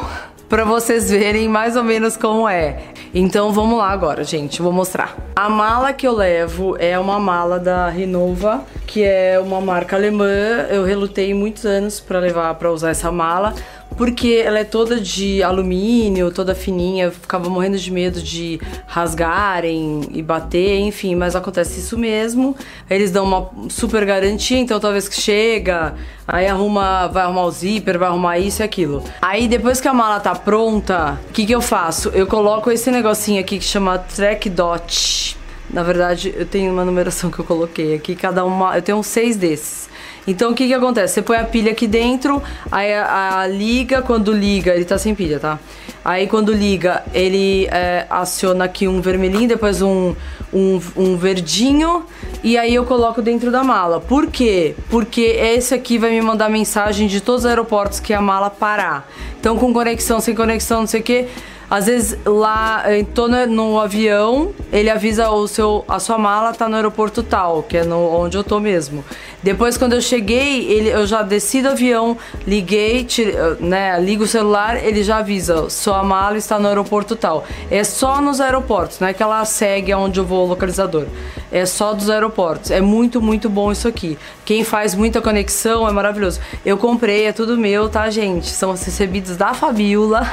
para 0.49 0.63
vocês 0.63 1.09
verem 1.09 1.47
mais 1.47 1.75
ou 1.75 1.83
menos 1.83 2.15
como 2.15 2.47
é. 2.47 2.79
Então 3.11 3.51
vamos 3.51 3.77
lá 3.77 3.89
agora, 3.89 4.23
gente, 4.23 4.61
vou 4.61 4.71
mostrar. 4.71 5.15
A 5.35 5.49
mala 5.49 5.93
que 5.93 6.07
eu 6.07 6.13
levo 6.13 6.75
é 6.77 6.97
uma 6.97 7.19
mala 7.19 7.59
da 7.59 7.89
Renova, 7.89 8.63
que 8.85 9.03
é 9.03 9.39
uma 9.39 9.59
marca 9.59 9.95
alemã. 9.95 10.67
Eu 10.69 10.83
relutei 10.83 11.33
muitos 11.33 11.65
anos 11.65 11.99
para 11.99 12.19
levar 12.19 12.53
para 12.55 12.71
usar 12.71 12.91
essa 12.91 13.11
mala, 13.11 13.53
porque 13.97 14.41
ela 14.45 14.59
é 14.59 14.63
toda 14.63 14.99
de 14.99 15.41
alumínio, 15.43 16.31
toda 16.31 16.53
fininha, 16.55 17.05
eu 17.05 17.11
ficava 17.11 17.49
morrendo 17.49 17.77
de 17.77 17.91
medo 17.91 18.21
de 18.21 18.59
rasgarem 18.87 20.01
e 20.13 20.21
bater, 20.21 20.79
enfim, 20.79 21.15
mas 21.15 21.35
acontece 21.35 21.79
isso 21.79 21.97
mesmo. 21.97 22.55
Eles 22.89 23.11
dão 23.11 23.25
uma 23.25 23.69
super 23.69 24.05
garantia, 24.05 24.57
então 24.57 24.79
talvez 24.79 25.07
que 25.07 25.19
chega, 25.19 25.93
aí 26.27 26.47
arruma, 26.47 27.07
vai 27.07 27.23
arrumar 27.23 27.45
o 27.45 27.51
zíper, 27.51 27.97
vai 27.97 28.09
arrumar 28.09 28.39
isso 28.39 28.61
e 28.61 28.63
aquilo. 28.63 29.03
Aí 29.21 29.47
depois 29.47 29.79
que 29.79 29.87
a 29.87 29.93
mala 29.93 30.19
tá 30.19 30.33
pronta, 30.35 31.19
o 31.29 31.33
que 31.33 31.45
que 31.45 31.53
eu 31.53 31.61
faço? 31.61 32.09
Eu 32.09 32.27
coloco 32.27 32.71
esse 32.71 32.89
negocinho 32.91 33.39
aqui 33.39 33.57
que 33.57 33.65
chama 33.65 33.97
Track 33.97 34.49
Dot. 34.49 35.37
Na 35.69 35.81
verdade, 35.81 36.33
eu 36.37 36.45
tenho 36.45 36.71
uma 36.71 36.85
numeração 36.85 37.31
que 37.31 37.39
eu 37.39 37.45
coloquei 37.45 37.95
aqui, 37.95 38.15
cada 38.15 38.45
uma, 38.45 38.75
eu 38.75 38.81
tenho 38.81 39.01
seis 39.01 39.35
desses. 39.35 39.89
Então 40.27 40.51
o 40.51 40.55
que 40.55 40.67
que 40.67 40.73
acontece? 40.73 41.15
Você 41.15 41.21
põe 41.21 41.37
a 41.37 41.43
pilha 41.43 41.71
aqui 41.71 41.87
dentro, 41.87 42.41
aí 42.71 42.93
a, 42.93 43.41
a 43.41 43.47
liga, 43.47 44.01
quando 44.01 44.31
liga, 44.31 44.73
ele 44.73 44.85
tá 44.85 44.97
sem 44.97 45.13
pilha, 45.13 45.39
tá? 45.39 45.59
Aí 46.03 46.27
quando 46.27 46.51
liga, 46.51 47.03
ele 47.13 47.67
é, 47.67 48.05
aciona 48.09 48.65
aqui 48.65 48.87
um 48.87 49.01
vermelhinho, 49.01 49.47
depois 49.47 49.81
um, 49.81 50.13
um, 50.53 50.81
um, 50.95 51.17
verdinho, 51.17 52.05
e 52.43 52.57
aí 52.57 52.75
eu 52.75 52.85
coloco 52.85 53.21
dentro 53.21 53.51
da 53.51 53.63
mala. 53.63 53.99
Por 54.01 54.27
quê? 54.27 54.75
Porque 54.89 55.21
esse 55.21 55.73
aqui 55.73 55.97
vai 55.97 56.11
me 56.11 56.21
mandar 56.21 56.49
mensagem 56.49 57.07
de 57.07 57.21
todos 57.21 57.41
os 57.41 57.45
aeroportos 57.45 57.99
que 57.99 58.13
a 58.13 58.21
mala 58.21 58.49
parar. 58.49 59.09
Então 59.39 59.57
com 59.57 59.73
conexão, 59.73 60.19
sem 60.19 60.35
conexão, 60.35 60.81
não 60.81 60.87
sei 60.87 60.99
o 60.99 61.03
que 61.03 61.27
às 61.73 61.87
vezes 61.87 62.15
lá, 62.23 62.83
eh, 62.85 63.03
tô 63.15 63.27
no, 63.27 63.47
no, 63.47 63.79
avião, 63.79 64.53
ele 64.71 64.91
avisa 64.91 65.31
o 65.31 65.47
seu, 65.47 65.83
a 65.87 65.97
sua 65.97 66.19
mala 66.19 66.53
tá 66.53 66.69
no 66.69 66.75
aeroporto 66.75 67.23
tal, 67.23 67.63
que 67.63 67.77
é 67.77 67.83
no, 67.83 67.97
onde 68.15 68.37
eu 68.37 68.43
tô 68.43 68.59
mesmo. 68.59 69.03
Depois, 69.41 69.75
quando 69.75 69.93
eu 69.93 70.01
cheguei, 70.01 70.71
ele, 70.71 70.89
eu 70.89 71.07
já 71.07 71.23
desci 71.23 71.63
do 71.63 71.69
avião, 71.69 72.15
liguei, 72.45 73.03
tire, 73.03 73.31
eh, 73.31 73.57
né, 73.59 73.99
ligo 73.99 74.25
o 74.25 74.27
celular, 74.27 74.77
ele 74.85 75.03
já 75.03 75.17
avisa, 75.17 75.67
sua 75.67 76.03
mala 76.03 76.37
está 76.37 76.59
no 76.59 76.67
aeroporto 76.67 77.15
tal. 77.15 77.43
É 77.71 77.83
só 77.83 78.21
nos 78.21 78.39
aeroportos, 78.39 78.99
não 78.99 79.07
é 79.07 79.13
que 79.13 79.23
ela 79.23 79.43
segue 79.43 79.91
aonde 79.91 80.19
eu 80.19 80.23
vou 80.23 80.45
o 80.45 80.49
localizador. 80.49 81.07
É 81.51 81.65
só 81.65 81.95
dos 81.95 82.07
aeroportos. 82.07 82.69
É 82.69 82.81
muito, 82.81 83.19
muito 83.19 83.49
bom 83.49 83.71
isso 83.71 83.87
aqui. 83.87 84.15
Quem 84.45 84.63
faz 84.63 84.93
muita 84.93 85.21
conexão 85.21 85.89
é 85.89 85.91
maravilhoso. 85.91 86.39
Eu 86.63 86.77
comprei, 86.77 87.25
é 87.25 87.31
tudo 87.31 87.57
meu, 87.57 87.89
tá, 87.89 88.11
gente? 88.11 88.47
São 88.47 88.73
recebidos 88.73 89.35
da 89.37 89.55
Fabiola. 89.55 90.31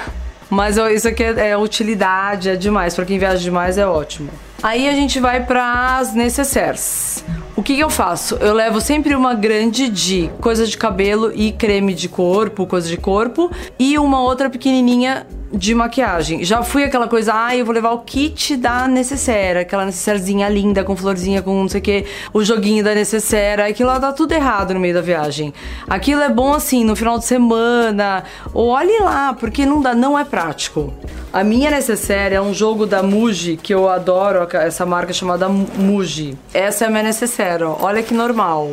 Mas 0.50 0.76
isso 0.76 1.08
aqui 1.08 1.22
é, 1.22 1.50
é 1.50 1.56
utilidade, 1.56 2.50
é 2.50 2.56
demais. 2.56 2.94
Para 2.94 3.04
quem 3.04 3.18
viaja 3.18 3.40
demais 3.40 3.78
é 3.78 3.86
ótimo. 3.86 4.30
Aí 4.62 4.88
a 4.88 4.92
gente 4.92 5.18
vai 5.20 5.44
para 5.46 5.98
as 5.98 6.12
necessaires. 6.12 7.24
O 7.56 7.62
que, 7.62 7.74
que, 7.74 7.80
eu 7.80 7.88
faço? 7.88 8.36
Eu 8.36 8.52
levo 8.52 8.80
sempre 8.80 9.14
uma 9.14 9.32
grande 9.32 9.88
de 9.88 10.30
coisa 10.40 10.66
de 10.66 10.76
cabelo 10.76 11.32
e 11.34 11.52
creme 11.52 11.94
de 11.94 12.08
corpo, 12.08 12.66
coisa 12.66 12.88
de 12.88 12.96
corpo, 12.96 13.50
e 13.78 13.98
uma 13.98 14.20
outra 14.22 14.50
pequenininha 14.50 15.26
de 15.52 15.74
maquiagem. 15.74 16.44
Já 16.44 16.62
fui 16.62 16.84
aquela 16.84 17.08
coisa, 17.08 17.32
ah, 17.34 17.56
eu 17.56 17.64
vou 17.64 17.74
levar 17.74 17.92
o 17.92 17.98
kit 17.98 18.56
da 18.56 18.86
necessaire, 18.86 19.60
aquela 19.60 19.84
necessairezinha 19.84 20.48
linda, 20.48 20.84
com 20.84 20.96
florzinha, 20.96 21.42
com 21.42 21.54
não 21.54 21.68
sei 21.68 21.80
o 21.80 21.82
que, 21.82 22.04
o 22.32 22.44
joguinho 22.44 22.84
da 22.84 22.94
necessaire, 22.94 23.62
aquilo 23.62 23.88
lá 23.88 23.98
dá 23.98 24.12
tudo 24.12 24.32
errado 24.32 24.74
no 24.74 24.80
meio 24.80 24.94
da 24.94 25.00
viagem. 25.00 25.52
Aquilo 25.88 26.22
é 26.22 26.28
bom 26.28 26.54
assim, 26.54 26.84
no 26.84 26.94
final 26.94 27.18
de 27.18 27.24
semana, 27.24 28.24
ou 28.54 28.68
olhe 28.68 28.98
lá, 29.00 29.34
porque 29.34 29.66
não 29.66 29.80
dá, 29.80 29.94
não 29.94 30.18
é 30.18 30.24
prático. 30.24 30.92
A 31.32 31.42
minha 31.42 31.70
necessaire 31.70 32.34
é 32.34 32.40
um 32.40 32.54
jogo 32.54 32.86
da 32.86 33.02
Muji, 33.02 33.56
que 33.56 33.74
eu 33.74 33.88
adoro, 33.88 34.46
essa 34.52 34.86
marca 34.86 35.12
chamada 35.12 35.48
Muji. 35.48 36.36
Essa 36.54 36.84
é 36.84 36.88
a 36.88 36.90
minha 36.90 37.02
necessaire, 37.02 37.64
ó. 37.64 37.76
olha 37.80 38.02
que 38.02 38.14
normal. 38.14 38.70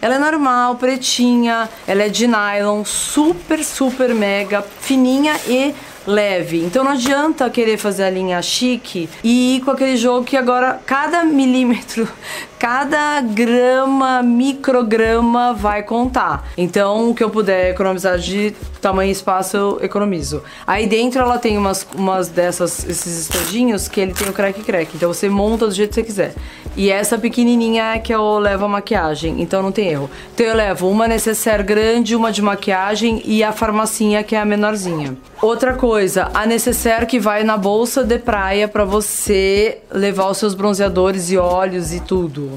Ela 0.00 0.14
é 0.14 0.18
normal, 0.18 0.76
pretinha, 0.76 1.68
ela 1.86 2.04
é 2.04 2.08
de 2.08 2.28
nylon, 2.28 2.84
super, 2.84 3.64
super 3.64 4.14
mega 4.14 4.62
fininha 4.62 5.34
e 5.48 5.74
leve. 6.08 6.64
Então 6.64 6.82
não 6.82 6.92
adianta 6.92 7.48
querer 7.50 7.76
fazer 7.76 8.04
a 8.04 8.10
linha 8.10 8.40
chique 8.40 9.08
e 9.22 9.56
ir 9.56 9.60
com 9.60 9.70
aquele 9.70 9.96
jogo 9.96 10.24
que 10.24 10.36
agora 10.36 10.80
cada 10.86 11.22
milímetro 11.22 12.08
cada 12.58 13.20
grama, 13.20 14.22
micrograma 14.22 15.54
vai 15.54 15.82
contar. 15.82 16.48
Então, 16.56 17.10
o 17.10 17.14
que 17.14 17.22
eu 17.22 17.30
puder 17.30 17.70
economizar 17.70 18.18
de 18.18 18.54
tamanho 18.80 19.08
e 19.08 19.12
espaço, 19.12 19.56
eu 19.56 19.78
economizo. 19.82 20.42
Aí 20.66 20.86
dentro 20.86 21.20
ela 21.20 21.38
tem 21.38 21.58
umas, 21.58 21.86
umas 21.94 22.28
dessas, 22.28 22.84
esses 22.88 23.22
estojinhos 23.22 23.88
que 23.88 24.00
ele 24.00 24.14
tem 24.14 24.28
o 24.28 24.32
crack 24.32 24.62
crack. 24.62 24.90
Então 24.94 25.12
você 25.12 25.28
monta 25.28 25.66
do 25.66 25.72
jeito 25.72 25.90
que 25.90 25.94
você 25.96 26.02
quiser. 26.02 26.34
E 26.76 26.90
essa 26.90 27.18
pequenininha 27.18 27.94
é 27.94 27.98
que 27.98 28.14
eu 28.14 28.38
levo 28.38 28.66
a 28.66 28.68
maquiagem, 28.68 29.40
então 29.42 29.62
não 29.62 29.72
tem 29.72 29.88
erro. 29.88 30.08
Então 30.34 30.46
eu 30.46 30.54
levo 30.54 30.88
uma 30.88 31.08
necessaire 31.08 31.62
grande, 31.62 32.14
uma 32.14 32.30
de 32.30 32.40
maquiagem 32.40 33.20
e 33.24 33.42
a 33.42 33.52
farmacinha 33.52 34.22
que 34.22 34.36
é 34.36 34.40
a 34.40 34.44
menorzinha. 34.44 35.16
Outra 35.42 35.74
coisa, 35.74 36.30
a 36.32 36.46
necessaire 36.46 37.06
que 37.06 37.18
vai 37.18 37.42
na 37.42 37.56
bolsa 37.56 38.04
de 38.04 38.18
praia 38.18 38.68
para 38.68 38.84
você 38.84 39.78
levar 39.90 40.30
os 40.30 40.38
seus 40.38 40.54
bronzeadores 40.54 41.30
e 41.30 41.36
óleos 41.36 41.92
e 41.92 42.00
tudo 42.00 42.47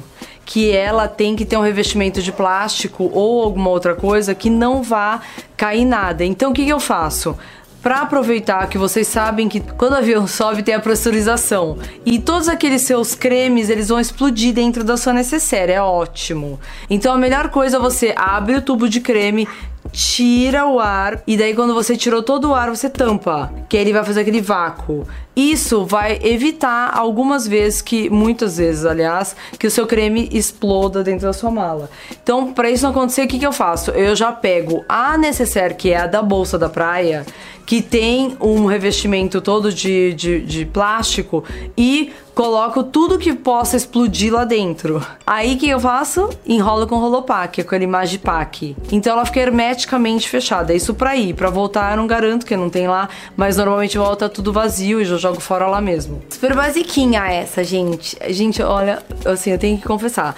que 0.46 0.72
ela 0.72 1.08
tem 1.08 1.36
que 1.36 1.46
ter 1.46 1.58
um 1.58 1.62
revestimento 1.62 2.22
de 2.22 2.32
plástico 2.32 3.10
ou 3.14 3.44
alguma 3.44 3.70
outra 3.70 3.96
coisa 3.96 4.36
que 4.36 4.50
não 4.50 4.84
vá 4.84 5.22
cair 5.56 5.86
nada. 5.86 6.26
Então 6.26 6.52
o 6.52 6.54
que, 6.54 6.66
que 6.66 6.72
eu 6.72 6.80
faço? 6.80 7.38
para 7.82 8.02
aproveitar 8.02 8.68
que 8.68 8.78
vocês 8.78 9.08
sabem 9.08 9.50
que 9.50 9.60
quando 9.60 9.94
o 9.94 9.98
avião 9.98 10.28
sobe 10.28 10.64
tem 10.64 10.76
a 10.76 10.80
pressurização 10.80 11.78
e 12.06 12.20
todos 12.20 12.48
aqueles 12.48 12.84
seus 12.84 13.16
cremes 13.16 13.70
eles 13.70 13.90
vão 13.90 14.00
explodir 14.00 14.54
dentro 14.54 14.84
da 14.84 14.96
sua 14.98 15.14
necessaire, 15.14 15.72
é 15.72 15.82
ótimo. 15.82 16.60
Então 16.90 17.14
a 17.14 17.18
melhor 17.18 17.50
coisa 17.50 17.78
é 17.78 17.80
você 17.80 18.14
abre 18.16 18.56
o 18.56 18.62
tubo 18.62 18.88
de 18.88 19.02
creme, 19.02 19.48
tira 19.92 20.66
o 20.66 20.80
ar 20.80 21.22
e 21.26 21.38
daí 21.38 21.54
quando 21.54 21.74
você 21.74 21.96
tirou 21.96 22.22
todo 22.22 22.50
o 22.50 22.56
ar 22.56 22.70
você 22.70 22.90
tampa, 22.90 23.52
que 23.68 23.78
ele 23.78 23.94
vai 23.94 24.04
fazer 24.04 24.22
aquele 24.22 24.42
vácuo. 24.42 25.06
Isso 25.36 25.86
vai 25.86 26.20
evitar 26.24 26.92
algumas 26.94 27.48
vezes 27.48 27.82
que 27.82 28.10
muitas 28.10 28.58
vezes, 28.58 28.86
aliás, 28.86 29.36
que 29.58 29.66
o 29.66 29.72
seu 29.72 29.88
creme 29.88 30.28
exploda 30.32 31.04
dentro 31.04 31.26
da 31.26 31.34
sua 31.34 31.50
mala. 31.50 31.90
Então, 32.22 32.52
para 32.54 32.70
isso 32.70 32.84
não 32.84 32.92
acontecer, 32.92 33.24
o 33.24 33.28
que, 33.28 33.40
que 33.40 33.48
eu 33.48 33.54
faço? 33.54 33.92
Eu 33.92 34.14
já 34.14 34.32
pego 34.32 34.84
a 34.90 35.18
necessaire 35.18 35.74
que 35.74 35.92
é 35.92 35.98
a 35.98 36.08
da 36.08 36.22
bolsa 36.22 36.60
da 36.60 36.68
praia, 36.68 37.26
que 37.66 37.82
tem 37.82 38.36
um 38.42 38.66
revestimento 38.66 39.40
todo 39.40 39.72
de, 39.72 40.14
de, 40.14 40.42
de 40.42 40.66
plástico 40.66 41.46
e 41.78 42.12
coloco 42.34 42.84
tudo 42.84 43.18
que 43.18 43.34
possa 43.34 43.78
explodir 43.78 44.34
lá 44.34 44.46
dentro. 44.46 45.06
Aí 45.26 45.56
que 45.56 45.70
eu 45.70 45.80
faço? 45.80 46.30
Enrolo 46.46 46.88
com 46.88 46.98
rolopack, 46.98 47.64
com 47.64 47.76
a 47.76 47.78
imagem 47.78 48.20
pack. 48.20 48.76
Então 48.92 49.14
ela 49.14 49.26
fica 49.26 49.40
hermeticamente 49.40 50.28
fechada. 50.30 50.74
Isso 50.74 50.94
pra 50.94 51.16
ir, 51.16 51.34
pra 51.34 51.50
voltar 51.50 51.92
eu 51.92 51.98
não 51.98 52.08
garanto 52.08 52.46
que 52.46 52.56
não 52.56 52.70
tem 52.70 52.88
lá, 52.88 53.10
mas 53.36 53.58
normalmente 53.58 53.98
volta 53.98 54.30
tudo 54.30 54.54
vazio 54.54 55.02
e 55.02 55.08
eu 55.08 55.18
jogo 55.18 55.40
fora 55.40 55.68
lá 55.68 55.82
mesmo. 55.82 56.22
Super 56.30 56.56
basiquinha 56.56 57.26
essa, 57.28 57.64
gente. 57.64 58.18
Gente, 58.30 58.62
olha, 58.62 59.02
assim, 59.26 59.52
eu 59.52 59.60
tenho 59.60 59.78
que 59.78 59.84
confessar. 59.84 60.36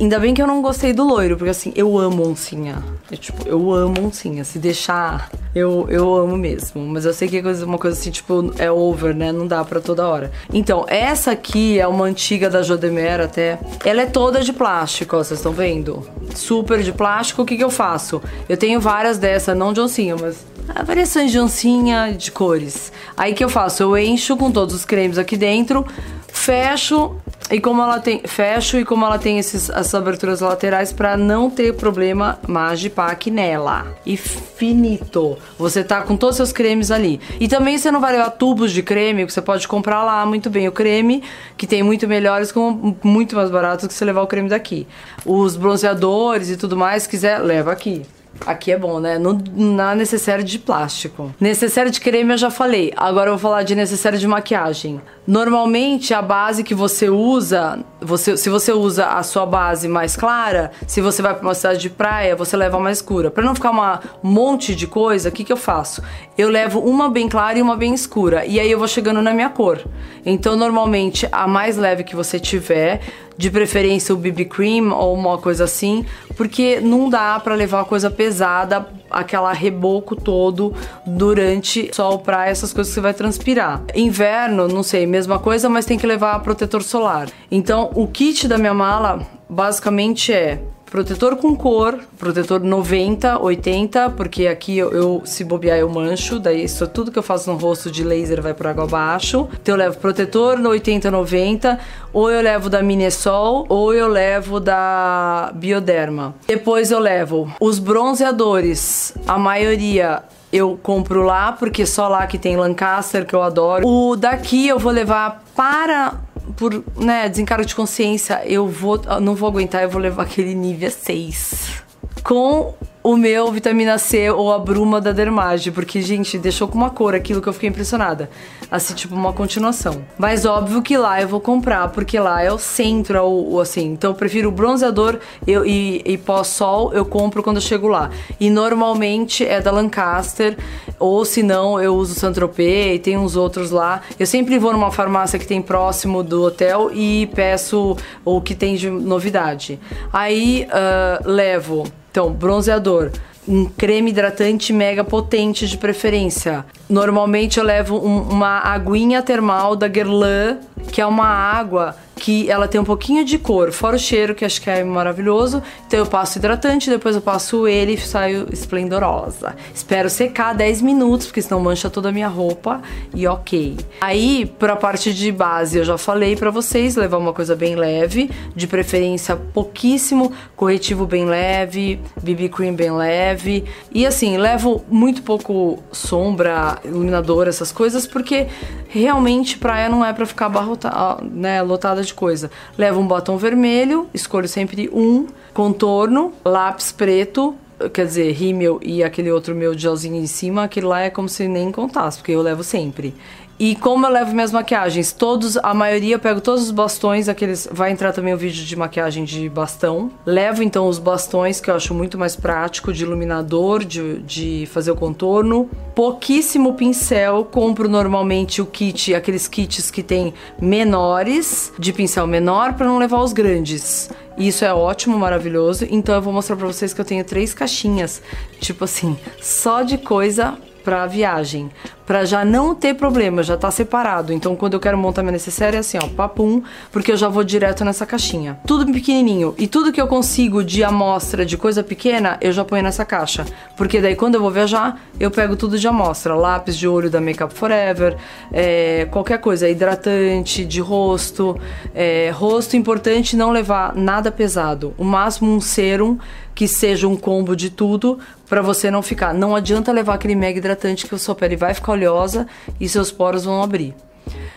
Ainda 0.00 0.18
bem 0.18 0.34
que 0.34 0.42
eu 0.42 0.46
não 0.46 0.60
gostei 0.60 0.92
do 0.92 1.04
loiro, 1.04 1.36
porque 1.36 1.50
assim, 1.50 1.72
eu 1.76 1.96
amo 1.96 2.28
oncinha. 2.28 2.82
Eu, 3.10 3.16
tipo, 3.16 3.48
eu 3.48 3.72
amo 3.72 4.06
oncinha. 4.06 4.44
Se 4.44 4.58
deixar, 4.58 5.30
eu, 5.54 5.86
eu 5.88 6.14
amo 6.14 6.36
mesmo. 6.36 6.84
Mas 6.84 7.04
eu 7.04 7.14
sei 7.14 7.28
que 7.28 7.38
é 7.38 7.64
uma 7.64 7.78
coisa 7.78 7.98
assim, 7.98 8.10
tipo, 8.10 8.52
é 8.58 8.70
over, 8.70 9.14
né? 9.14 9.30
Não 9.30 9.46
dá 9.46 9.64
pra 9.64 9.80
toda 9.80 10.08
hora. 10.08 10.32
Então, 10.52 10.84
essa 10.88 11.30
aqui 11.30 11.78
é 11.78 11.86
uma 11.86 12.06
antiga 12.06 12.50
da 12.50 12.62
Jodemer 12.62 13.20
até. 13.20 13.58
Ela 13.84 14.02
é 14.02 14.06
toda 14.06 14.40
de 14.40 14.52
plástico, 14.52 15.16
ó, 15.16 15.22
vocês 15.22 15.38
estão 15.38 15.52
vendo? 15.52 16.04
Super 16.34 16.82
de 16.82 16.92
plástico. 16.92 17.42
O 17.42 17.46
que, 17.46 17.56
que 17.56 17.64
eu 17.64 17.70
faço? 17.70 18.20
Eu 18.48 18.56
tenho 18.56 18.80
várias 18.80 19.16
dessas, 19.16 19.56
não 19.56 19.72
de 19.72 19.80
oncinha, 19.80 20.16
mas 20.20 20.44
variações 20.84 21.30
de 21.30 21.38
oncinha 21.38 22.12
de 22.12 22.32
cores. 22.32 22.92
Aí 23.16 23.32
que 23.32 23.44
eu 23.44 23.48
faço? 23.48 23.82
Eu 23.82 23.96
encho 23.96 24.36
com 24.36 24.50
todos 24.50 24.74
os 24.74 24.84
cremes 24.84 25.18
aqui 25.18 25.36
dentro, 25.36 25.86
fecho 26.26 27.16
e 27.50 27.60
como 27.60 27.82
ela 27.82 28.00
tem, 28.00 28.22
fecho 28.24 28.78
e 28.78 28.84
como 28.84 29.04
ela 29.04 29.18
tem 29.18 29.38
esses, 29.38 29.68
essas 29.68 29.94
aberturas 29.94 30.40
laterais 30.40 30.92
para 30.92 31.16
não 31.16 31.50
ter 31.50 31.74
problema 31.74 32.38
Magipack 32.48 33.30
nela. 33.30 33.94
E 34.06 34.16
finito. 34.16 35.36
Você 35.58 35.84
tá 35.84 36.00
com 36.02 36.16
todos 36.16 36.34
os 36.34 36.36
seus 36.36 36.52
cremes 36.52 36.90
ali. 36.90 37.20
E 37.38 37.46
também 37.46 37.76
você 37.76 37.90
não 37.90 38.00
vai 38.00 38.12
levar 38.12 38.30
tubos 38.30 38.72
de 38.72 38.82
creme, 38.82 39.26
que 39.26 39.32
você 39.32 39.42
pode 39.42 39.68
comprar 39.68 40.02
lá 40.02 40.24
muito 40.24 40.48
bem 40.48 40.66
o 40.68 40.72
creme, 40.72 41.22
que 41.56 41.66
tem 41.66 41.82
muito 41.82 42.08
melhores 42.08 42.50
com 42.50 42.96
muito 43.02 43.36
mais 43.36 43.50
barato 43.50 43.86
que 43.86 43.94
você 43.94 44.04
levar 44.04 44.22
o 44.22 44.26
creme 44.26 44.48
daqui. 44.48 44.86
Os 45.26 45.54
bronzeadores 45.54 46.48
e 46.48 46.56
tudo 46.56 46.76
mais, 46.76 47.06
quiser, 47.06 47.38
leva 47.40 47.72
aqui. 47.72 48.02
Aqui 48.46 48.72
é 48.72 48.78
bom, 48.78 49.00
né? 49.00 49.18
No, 49.18 49.38
na 49.54 49.94
necessário 49.94 50.44
de 50.44 50.58
plástico. 50.58 51.34
Necessário 51.40 51.90
de 51.90 52.00
creme 52.00 52.32
eu 52.32 52.36
já 52.36 52.50
falei. 52.50 52.92
Agora 52.96 53.30
eu 53.30 53.34
vou 53.34 53.40
falar 53.40 53.62
de 53.62 53.74
necessário 53.74 54.18
de 54.18 54.26
maquiagem. 54.26 55.00
Normalmente 55.26 56.12
a 56.12 56.20
base 56.20 56.62
que 56.62 56.74
você 56.74 57.08
usa, 57.08 57.78
você, 58.00 58.36
se 58.36 58.50
você 58.50 58.72
usa 58.72 59.06
a 59.06 59.22
sua 59.22 59.46
base 59.46 59.88
mais 59.88 60.16
clara, 60.16 60.70
se 60.86 61.00
você 61.00 61.22
vai 61.22 61.32
para 61.34 61.42
uma 61.42 61.54
cidade 61.54 61.80
de 61.80 61.88
praia, 61.88 62.36
você 62.36 62.56
leva 62.56 62.78
mais 62.78 62.98
escura. 62.98 63.30
Para 63.30 63.42
não 63.42 63.54
ficar 63.54 63.70
uma, 63.70 64.00
um 64.22 64.28
monte 64.28 64.74
de 64.74 64.86
coisa, 64.86 65.30
o 65.30 65.32
que, 65.32 65.44
que 65.44 65.52
eu 65.52 65.56
faço? 65.56 66.02
Eu 66.36 66.50
levo 66.50 66.80
uma 66.80 67.08
bem 67.08 67.28
clara 67.28 67.58
e 67.58 67.62
uma 67.62 67.76
bem 67.76 67.94
escura. 67.94 68.44
E 68.44 68.60
aí 68.60 68.70
eu 68.70 68.78
vou 68.78 68.88
chegando 68.88 69.22
na 69.22 69.32
minha 69.32 69.48
cor. 69.48 69.80
Então 70.26 70.56
normalmente 70.56 71.26
a 71.32 71.46
mais 71.46 71.78
leve 71.78 72.04
que 72.04 72.14
você 72.14 72.38
tiver, 72.38 73.00
de 73.36 73.50
preferência 73.50 74.14
o 74.14 74.18
BB 74.18 74.44
cream 74.46 74.92
ou 74.92 75.14
uma 75.14 75.38
coisa 75.38 75.64
assim, 75.64 76.04
porque 76.36 76.80
não 76.80 77.08
dá 77.08 77.38
para 77.40 77.54
levar 77.54 77.84
coisa 77.84 78.10
pesada, 78.10 78.86
aquela 79.10 79.52
reboco 79.52 80.16
todo 80.16 80.74
durante 81.06 81.90
sol, 81.94 82.18
praia, 82.18 82.50
essas 82.50 82.72
coisas 82.72 82.90
que 82.90 82.94
você 82.94 83.00
vai 83.00 83.14
transpirar. 83.14 83.82
Inverno, 83.94 84.68
não 84.68 84.82
sei, 84.82 85.06
mesma 85.06 85.38
coisa, 85.38 85.68
mas 85.68 85.84
tem 85.84 85.98
que 85.98 86.06
levar 86.06 86.40
protetor 86.40 86.82
solar. 86.82 87.28
Então, 87.50 87.90
o 87.94 88.06
kit 88.06 88.46
da 88.48 88.58
minha 88.58 88.74
mala 88.74 89.26
basicamente 89.48 90.32
é 90.32 90.60
protetor 90.94 91.34
com 91.34 91.56
cor, 91.56 91.98
protetor 92.16 92.60
90, 92.60 93.42
80, 93.42 94.10
porque 94.10 94.46
aqui 94.46 94.78
eu, 94.78 94.92
eu, 94.92 95.22
se 95.24 95.42
bobear 95.42 95.76
eu 95.76 95.88
mancho, 95.90 96.38
daí 96.38 96.62
isso 96.62 96.86
tudo 96.86 97.10
que 97.10 97.18
eu 97.18 97.22
faço 97.22 97.50
no 97.50 97.58
rosto 97.58 97.90
de 97.90 98.04
laser 98.04 98.40
vai 98.40 98.54
por 98.54 98.68
água 98.68 98.84
abaixo. 98.84 99.48
Então 99.60 99.74
eu 99.74 99.76
levo 99.76 99.98
protetor 99.98 100.56
no 100.56 100.68
80, 100.68 101.10
90, 101.10 101.80
ou 102.12 102.30
eu 102.30 102.40
levo 102.40 102.70
da 102.70 102.80
Minesol, 102.80 103.66
ou 103.68 103.92
eu 103.92 104.06
levo 104.06 104.60
da 104.60 105.50
Bioderma. 105.56 106.32
Depois 106.46 106.92
eu 106.92 107.00
levo 107.00 107.52
os 107.60 107.80
bronzeadores, 107.80 109.14
a 109.26 109.36
maioria 109.36 110.22
eu 110.52 110.78
compro 110.80 111.24
lá, 111.24 111.50
porque 111.50 111.84
só 111.84 112.06
lá 112.06 112.24
que 112.28 112.38
tem 112.38 112.56
Lancaster, 112.56 113.26
que 113.26 113.34
eu 113.34 113.42
adoro. 113.42 113.84
O 113.84 114.14
daqui 114.14 114.68
eu 114.68 114.78
vou 114.78 114.92
levar 114.92 115.42
para 115.56 116.20
por, 116.56 116.84
né, 116.96 117.28
desencargo 117.28 117.64
de 117.64 117.74
consciência, 117.74 118.42
eu 118.46 118.68
vou, 118.68 119.00
não 119.20 119.34
vou 119.34 119.48
aguentar, 119.48 119.82
eu 119.82 119.90
vou 119.90 120.00
levar 120.00 120.24
aquele 120.24 120.54
Nivea 120.54 120.90
6. 120.90 121.82
Com 122.22 122.74
o 123.04 123.18
meu 123.18 123.52
vitamina 123.52 123.98
C 123.98 124.30
ou 124.30 124.50
a 124.50 124.58
bruma 124.58 124.98
da 124.98 125.12
Dermage, 125.12 125.70
porque, 125.70 126.00
gente, 126.00 126.38
deixou 126.38 126.66
com 126.66 126.78
uma 126.78 126.88
cor 126.88 127.14
aquilo 127.14 127.42
que 127.42 127.46
eu 127.46 127.52
fiquei 127.52 127.68
impressionada. 127.68 128.30
Assim, 128.70 128.94
tipo, 128.94 129.14
uma 129.14 129.30
continuação. 129.30 130.02
Mas 130.16 130.46
óbvio 130.46 130.80
que 130.80 130.96
lá 130.96 131.20
eu 131.20 131.28
vou 131.28 131.38
comprar, 131.38 131.88
porque 131.88 132.18
lá 132.18 132.42
é 132.42 132.50
o 132.50 132.56
centro, 132.56 133.18
é 133.18 133.20
o, 133.20 133.60
assim. 133.60 133.92
Então 133.92 134.12
eu 134.12 134.14
prefiro 134.14 134.48
o 134.48 134.52
bronzeador 134.52 135.18
eu, 135.46 135.66
e, 135.66 136.00
e 136.02 136.16
pós-sol, 136.16 136.94
eu 136.94 137.04
compro 137.04 137.42
quando 137.42 137.56
eu 137.56 137.62
chego 137.62 137.88
lá. 137.88 138.08
E 138.40 138.48
normalmente 138.48 139.46
é 139.46 139.60
da 139.60 139.70
Lancaster, 139.70 140.56
ou 140.98 141.26
se 141.26 141.42
não, 141.42 141.78
eu 141.78 141.94
uso 141.94 142.14
Saint-Tropez 142.14 142.96
e 142.96 142.98
tem 142.98 143.18
uns 143.18 143.36
outros 143.36 143.70
lá. 143.70 144.00
Eu 144.18 144.24
sempre 144.24 144.58
vou 144.58 144.72
numa 144.72 144.90
farmácia 144.90 145.38
que 145.38 145.46
tem 145.46 145.60
próximo 145.60 146.22
do 146.22 146.42
hotel 146.44 146.90
e 146.90 147.28
peço 147.34 147.98
o 148.24 148.40
que 148.40 148.54
tem 148.54 148.76
de 148.76 148.88
novidade. 148.88 149.78
Aí 150.10 150.66
uh, 150.70 151.28
levo 151.30 151.84
então, 152.14 152.30
bronzeador, 152.30 153.10
um 153.46 153.64
creme 153.64 154.12
hidratante 154.12 154.72
mega 154.72 155.02
potente 155.02 155.66
de 155.66 155.76
preferência. 155.76 156.64
Normalmente 156.88 157.58
eu 157.58 157.64
levo 157.64 157.96
um, 157.96 158.20
uma 158.30 158.60
aguinha 158.60 159.20
termal 159.20 159.74
da 159.74 159.88
Guerlain, 159.88 160.58
que 160.92 161.00
é 161.00 161.06
uma 161.06 161.26
água 161.26 161.96
que 162.16 162.50
ela 162.50 162.68
tem 162.68 162.80
um 162.80 162.84
pouquinho 162.84 163.24
de 163.24 163.38
cor, 163.38 163.72
fora 163.72 163.96
o 163.96 163.98
cheiro, 163.98 164.34
que 164.34 164.44
acho 164.44 164.60
que 164.60 164.70
é 164.70 164.84
maravilhoso. 164.84 165.62
Então 165.86 165.98
eu 165.98 166.06
passo 166.06 166.38
hidratante, 166.38 166.88
depois 166.90 167.16
eu 167.16 167.22
passo 167.22 167.66
ele 167.66 167.94
e 167.94 167.98
saio 167.98 168.46
esplendorosa. 168.52 169.54
Espero 169.74 170.08
secar 170.08 170.54
10 170.54 170.82
minutos, 170.82 171.26
porque 171.26 171.42
senão 171.42 171.60
mancha 171.60 171.90
toda 171.90 172.10
a 172.10 172.12
minha 172.12 172.28
roupa 172.28 172.82
e 173.14 173.26
ok. 173.26 173.76
Aí, 174.00 174.46
pra 174.58 174.76
parte 174.76 175.12
de 175.12 175.32
base, 175.32 175.78
eu 175.78 175.84
já 175.84 175.98
falei 175.98 176.36
para 176.36 176.50
vocês, 176.50 176.96
levar 176.96 177.18
uma 177.18 177.32
coisa 177.32 177.56
bem 177.56 177.74
leve, 177.74 178.30
de 178.54 178.66
preferência 178.66 179.36
pouquíssimo, 179.36 180.32
corretivo 180.56 181.06
bem 181.06 181.24
leve, 181.24 182.00
BB 182.22 182.48
cream 182.48 182.74
bem 182.74 182.92
leve. 182.92 183.64
E 183.92 184.06
assim, 184.06 184.36
levo 184.36 184.84
muito 184.88 185.22
pouco 185.22 185.82
sombra, 185.90 186.78
iluminador, 186.84 187.48
essas 187.48 187.72
coisas, 187.72 188.06
porque 188.06 188.46
realmente 188.88 189.58
praia 189.58 189.88
não 189.88 190.04
é 190.04 190.12
para 190.12 190.26
ficar 190.26 190.46
abarrotada, 190.46 191.24
né, 191.24 191.60
lotada 191.62 192.03
de 192.04 192.14
coisa. 192.14 192.50
Levo 192.76 193.00
um 193.00 193.06
batom 193.06 193.36
vermelho, 193.36 194.08
escolho 194.14 194.48
sempre 194.48 194.88
um, 194.92 195.26
contorno, 195.52 196.32
lápis 196.44 196.92
preto, 196.92 197.54
quer 197.92 198.06
dizer, 198.06 198.32
rímel 198.32 198.78
e 198.82 199.02
aquele 199.02 199.30
outro 199.30 199.54
meu 199.54 199.76
gelzinho 199.76 200.16
em 200.16 200.26
cima, 200.26 200.64
aquele 200.64 200.86
lá 200.86 201.00
é 201.00 201.10
como 201.10 201.28
se 201.28 201.48
nem 201.48 201.70
contasse, 201.72 202.18
porque 202.18 202.32
eu 202.32 202.42
levo 202.42 202.62
sempre. 202.62 203.14
E 203.58 203.76
como 203.76 204.04
eu 204.04 204.10
levo 204.10 204.34
minhas 204.34 204.50
maquiagens? 204.50 205.12
Todos, 205.12 205.56
a 205.56 205.72
maioria 205.72 206.16
eu 206.16 206.18
pego 206.18 206.40
todos 206.40 206.64
os 206.64 206.70
bastões, 206.72 207.28
aqueles. 207.28 207.68
Vai 207.70 207.92
entrar 207.92 208.12
também 208.12 208.34
o 208.34 208.36
vídeo 208.36 208.64
de 208.64 208.74
maquiagem 208.74 209.24
de 209.24 209.48
bastão. 209.48 210.10
Levo 210.26 210.62
então 210.62 210.88
os 210.88 210.98
bastões, 210.98 211.60
que 211.60 211.70
eu 211.70 211.74
acho 211.76 211.94
muito 211.94 212.18
mais 212.18 212.34
prático, 212.34 212.92
de 212.92 213.04
iluminador, 213.04 213.84
de, 213.84 214.18
de 214.22 214.68
fazer 214.72 214.90
o 214.90 214.96
contorno. 214.96 215.70
Pouquíssimo 215.94 216.74
pincel, 216.74 217.44
compro 217.44 217.88
normalmente 217.88 218.60
o 218.60 218.66
kit, 218.66 219.14
aqueles 219.14 219.46
kits 219.46 219.90
que 219.90 220.02
tem 220.02 220.34
menores, 220.60 221.72
de 221.78 221.92
pincel 221.92 222.26
menor, 222.26 222.72
para 222.74 222.86
não 222.86 222.98
levar 222.98 223.22
os 223.22 223.32
grandes. 223.32 224.10
Isso 224.36 224.64
é 224.64 224.74
ótimo, 224.74 225.16
maravilhoso. 225.16 225.86
Então 225.88 226.14
eu 226.16 226.22
vou 226.22 226.32
mostrar 226.32 226.56
pra 226.56 226.66
vocês 226.66 226.92
que 226.92 227.00
eu 227.00 227.04
tenho 227.04 227.24
três 227.24 227.54
caixinhas, 227.54 228.20
tipo 228.60 228.82
assim, 228.82 229.16
só 229.40 229.82
de 229.82 229.96
coisa 229.96 230.58
pra 230.84 231.06
viagem 231.06 231.70
para 232.06 232.24
já 232.24 232.44
não 232.44 232.74
ter 232.74 232.94
problema, 232.94 233.42
já 233.42 233.56
tá 233.56 233.70
separado. 233.70 234.32
Então 234.32 234.54
quando 234.54 234.74
eu 234.74 234.80
quero 234.80 234.96
montar 234.98 235.22
minha 235.22 235.32
necessaire 235.32 235.76
é 235.76 235.80
assim, 235.80 235.98
ó, 236.02 236.06
papum, 236.08 236.62
porque 236.92 237.12
eu 237.12 237.16
já 237.16 237.28
vou 237.28 237.42
direto 237.42 237.84
nessa 237.84 238.04
caixinha. 238.04 238.58
Tudo 238.66 238.90
pequenininho. 238.92 239.54
E 239.56 239.66
tudo 239.66 239.92
que 239.92 240.00
eu 240.00 240.06
consigo 240.06 240.62
de 240.62 240.84
amostra 240.84 241.44
de 241.46 241.56
coisa 241.56 241.82
pequena, 241.82 242.36
eu 242.40 242.52
já 242.52 242.64
ponho 242.64 242.82
nessa 242.82 243.04
caixa, 243.04 243.44
porque 243.76 244.00
daí 244.00 244.14
quando 244.14 244.34
eu 244.34 244.40
vou 244.40 244.50
viajar, 244.50 245.00
eu 245.18 245.30
pego 245.30 245.56
tudo 245.56 245.78
de 245.78 245.88
amostra, 245.88 246.34
lápis 246.34 246.76
de 246.76 246.86
olho 246.86 247.10
da 247.10 247.20
Makeup 247.20 247.54
Forever, 247.54 248.16
é, 248.52 249.08
qualquer 249.10 249.38
coisa, 249.38 249.68
hidratante 249.68 250.64
de 250.64 250.80
rosto, 250.80 251.58
é, 251.94 252.30
rosto 252.34 252.76
importante 252.76 253.36
não 253.36 253.50
levar 253.50 253.94
nada 253.94 254.30
pesado, 254.30 254.94
o 254.98 255.04
máximo 255.04 255.54
um 255.54 255.60
serum 255.60 256.18
que 256.54 256.68
seja 256.68 257.08
um 257.08 257.16
combo 257.16 257.56
de 257.56 257.68
tudo 257.68 258.18
para 258.54 258.62
você 258.62 258.88
não 258.88 259.02
ficar. 259.02 259.34
Não 259.34 259.56
adianta 259.56 259.90
levar 259.90 260.14
aquele 260.14 260.36
mega 260.36 260.56
hidratante 260.56 261.08
que 261.08 261.14
a 261.16 261.18
sua 261.18 261.34
pele 261.34 261.56
vai 261.56 261.74
ficar 261.74 261.90
oleosa 261.90 262.46
e 262.78 262.88
seus 262.88 263.10
poros 263.10 263.44
vão 263.44 263.60
abrir. 263.60 263.96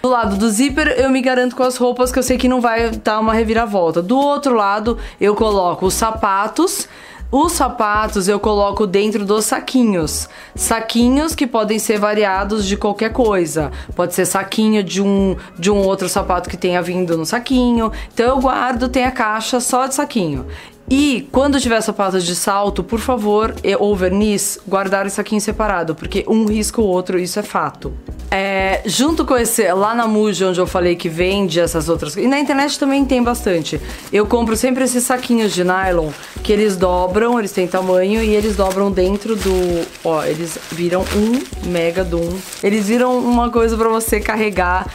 Do 0.04 0.10
lado 0.10 0.38
do 0.38 0.48
zíper, 0.52 0.90
eu 1.00 1.10
me 1.10 1.20
garanto 1.20 1.56
com 1.56 1.64
as 1.64 1.78
roupas 1.78 2.12
que 2.12 2.20
eu 2.20 2.22
sei 2.22 2.38
que 2.38 2.48
não 2.48 2.62
vai 2.62 2.92
dar 2.92 3.20
uma 3.20 3.34
reviravolta. 3.34 4.00
Do 4.00 4.16
outro 4.16 4.54
lado, 4.54 5.00
eu 5.20 5.34
coloco 5.34 5.88
os 5.88 5.96
sapatos. 5.96 6.88
Os 7.32 7.54
sapatos 7.54 8.28
eu 8.28 8.40
coloco 8.40 8.86
dentro 8.86 9.26
dos 9.26 9.46
saquinhos. 9.46 10.30
Saquinhos 10.54 11.34
que 11.34 11.48
podem 11.48 11.80
ser 11.80 11.98
variados 11.98 12.68
de 12.68 12.78
qualquer 12.78 13.12
coisa. 13.12 13.72
Pode 13.96 14.14
ser 14.14 14.28
saquinho 14.28 14.84
de 14.84 15.02
um, 15.02 15.36
de 15.58 15.72
um 15.72 15.78
outro 15.78 16.08
sapato 16.08 16.52
que 16.52 16.56
tenha 16.56 16.84
vindo 16.84 17.18
no 17.18 17.26
saquinho. 17.26 17.92
Então 18.14 18.28
eu 18.28 18.40
guardo, 18.40 18.90
tem 18.90 19.06
a 19.06 19.12
caixa 19.12 19.60
só 19.60 19.88
de 19.88 19.96
saquinho. 19.96 20.46
E 20.90 21.28
quando 21.32 21.60
tiver 21.60 21.82
sapatos 21.82 22.24
de 22.24 22.36
salto, 22.36 22.82
por 22.82 23.00
favor, 23.00 23.54
ou 23.80 23.96
verniz, 23.96 24.58
guardar 24.66 25.06
isso 25.06 25.20
aqui 25.20 25.36
em 25.36 25.40
separado, 25.40 25.94
porque 25.94 26.24
um 26.28 26.46
risca 26.46 26.80
o 26.80 26.86
outro, 26.86 27.20
isso 27.20 27.38
é 27.40 27.44
fato. 27.44 27.94
É, 28.30 28.82
junto 28.86 29.26
com 29.26 29.38
esse, 29.38 29.72
lá 29.72 29.96
na 29.96 30.06
Muja, 30.06 30.48
onde 30.48 30.60
eu 30.60 30.68
falei 30.68 30.96
que 30.96 31.08
vende 31.08 31.62
essas 31.62 31.88
outras 31.88 32.18
e 32.18 32.28
na 32.28 32.38
internet 32.38 32.78
também 32.78 33.06
tem 33.06 33.24
bastante. 33.24 33.80
Eu 34.12 34.26
compro 34.26 34.56
sempre 34.56 34.84
esses 34.84 35.04
saquinhos 35.04 35.54
de 35.54 35.64
nylon 35.64 36.10
que 36.44 36.52
eles 36.52 36.76
dobram, 36.76 37.40
eles 37.40 37.52
têm 37.52 37.68
tamanho 37.68 38.22
e 38.22 38.36
eles 38.36 38.56
dobram 38.56 38.92
dentro 38.92 39.36
do. 39.36 39.88
Ó, 40.04 40.24
eles 40.24 40.58
viram 40.72 41.06
um 41.16 41.70
mega 41.70 42.04
doom. 42.04 42.30
Eles 42.62 42.88
viram 42.88 43.18
uma 43.18 43.50
coisa 43.50 43.78
para 43.78 43.88
você 43.88 44.20
carregar, 44.20 44.88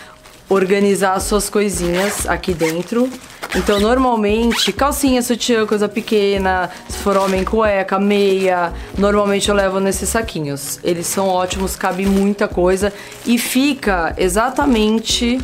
organizar 0.48 1.18
suas 1.20 1.48
coisinhas 1.48 2.26
aqui 2.26 2.52
dentro. 2.54 3.08
Então, 3.54 3.78
normalmente, 3.78 4.72
calcinha, 4.72 5.20
sutiã, 5.20 5.66
coisa 5.66 5.86
pequena, 5.86 6.70
se 6.88 6.98
for 6.98 7.18
homem, 7.18 7.44
cueca, 7.44 7.98
meia, 7.98 8.72
normalmente 8.96 9.48
eu 9.50 9.54
levo 9.54 9.78
nesses 9.78 10.08
saquinhos. 10.08 10.80
Eles 10.82 11.06
são 11.06 11.28
ótimos, 11.28 11.76
cabe 11.76 12.06
muita 12.06 12.48
coisa 12.48 12.90
e 13.26 13.36
fica 13.36 14.14
exatamente 14.16 15.38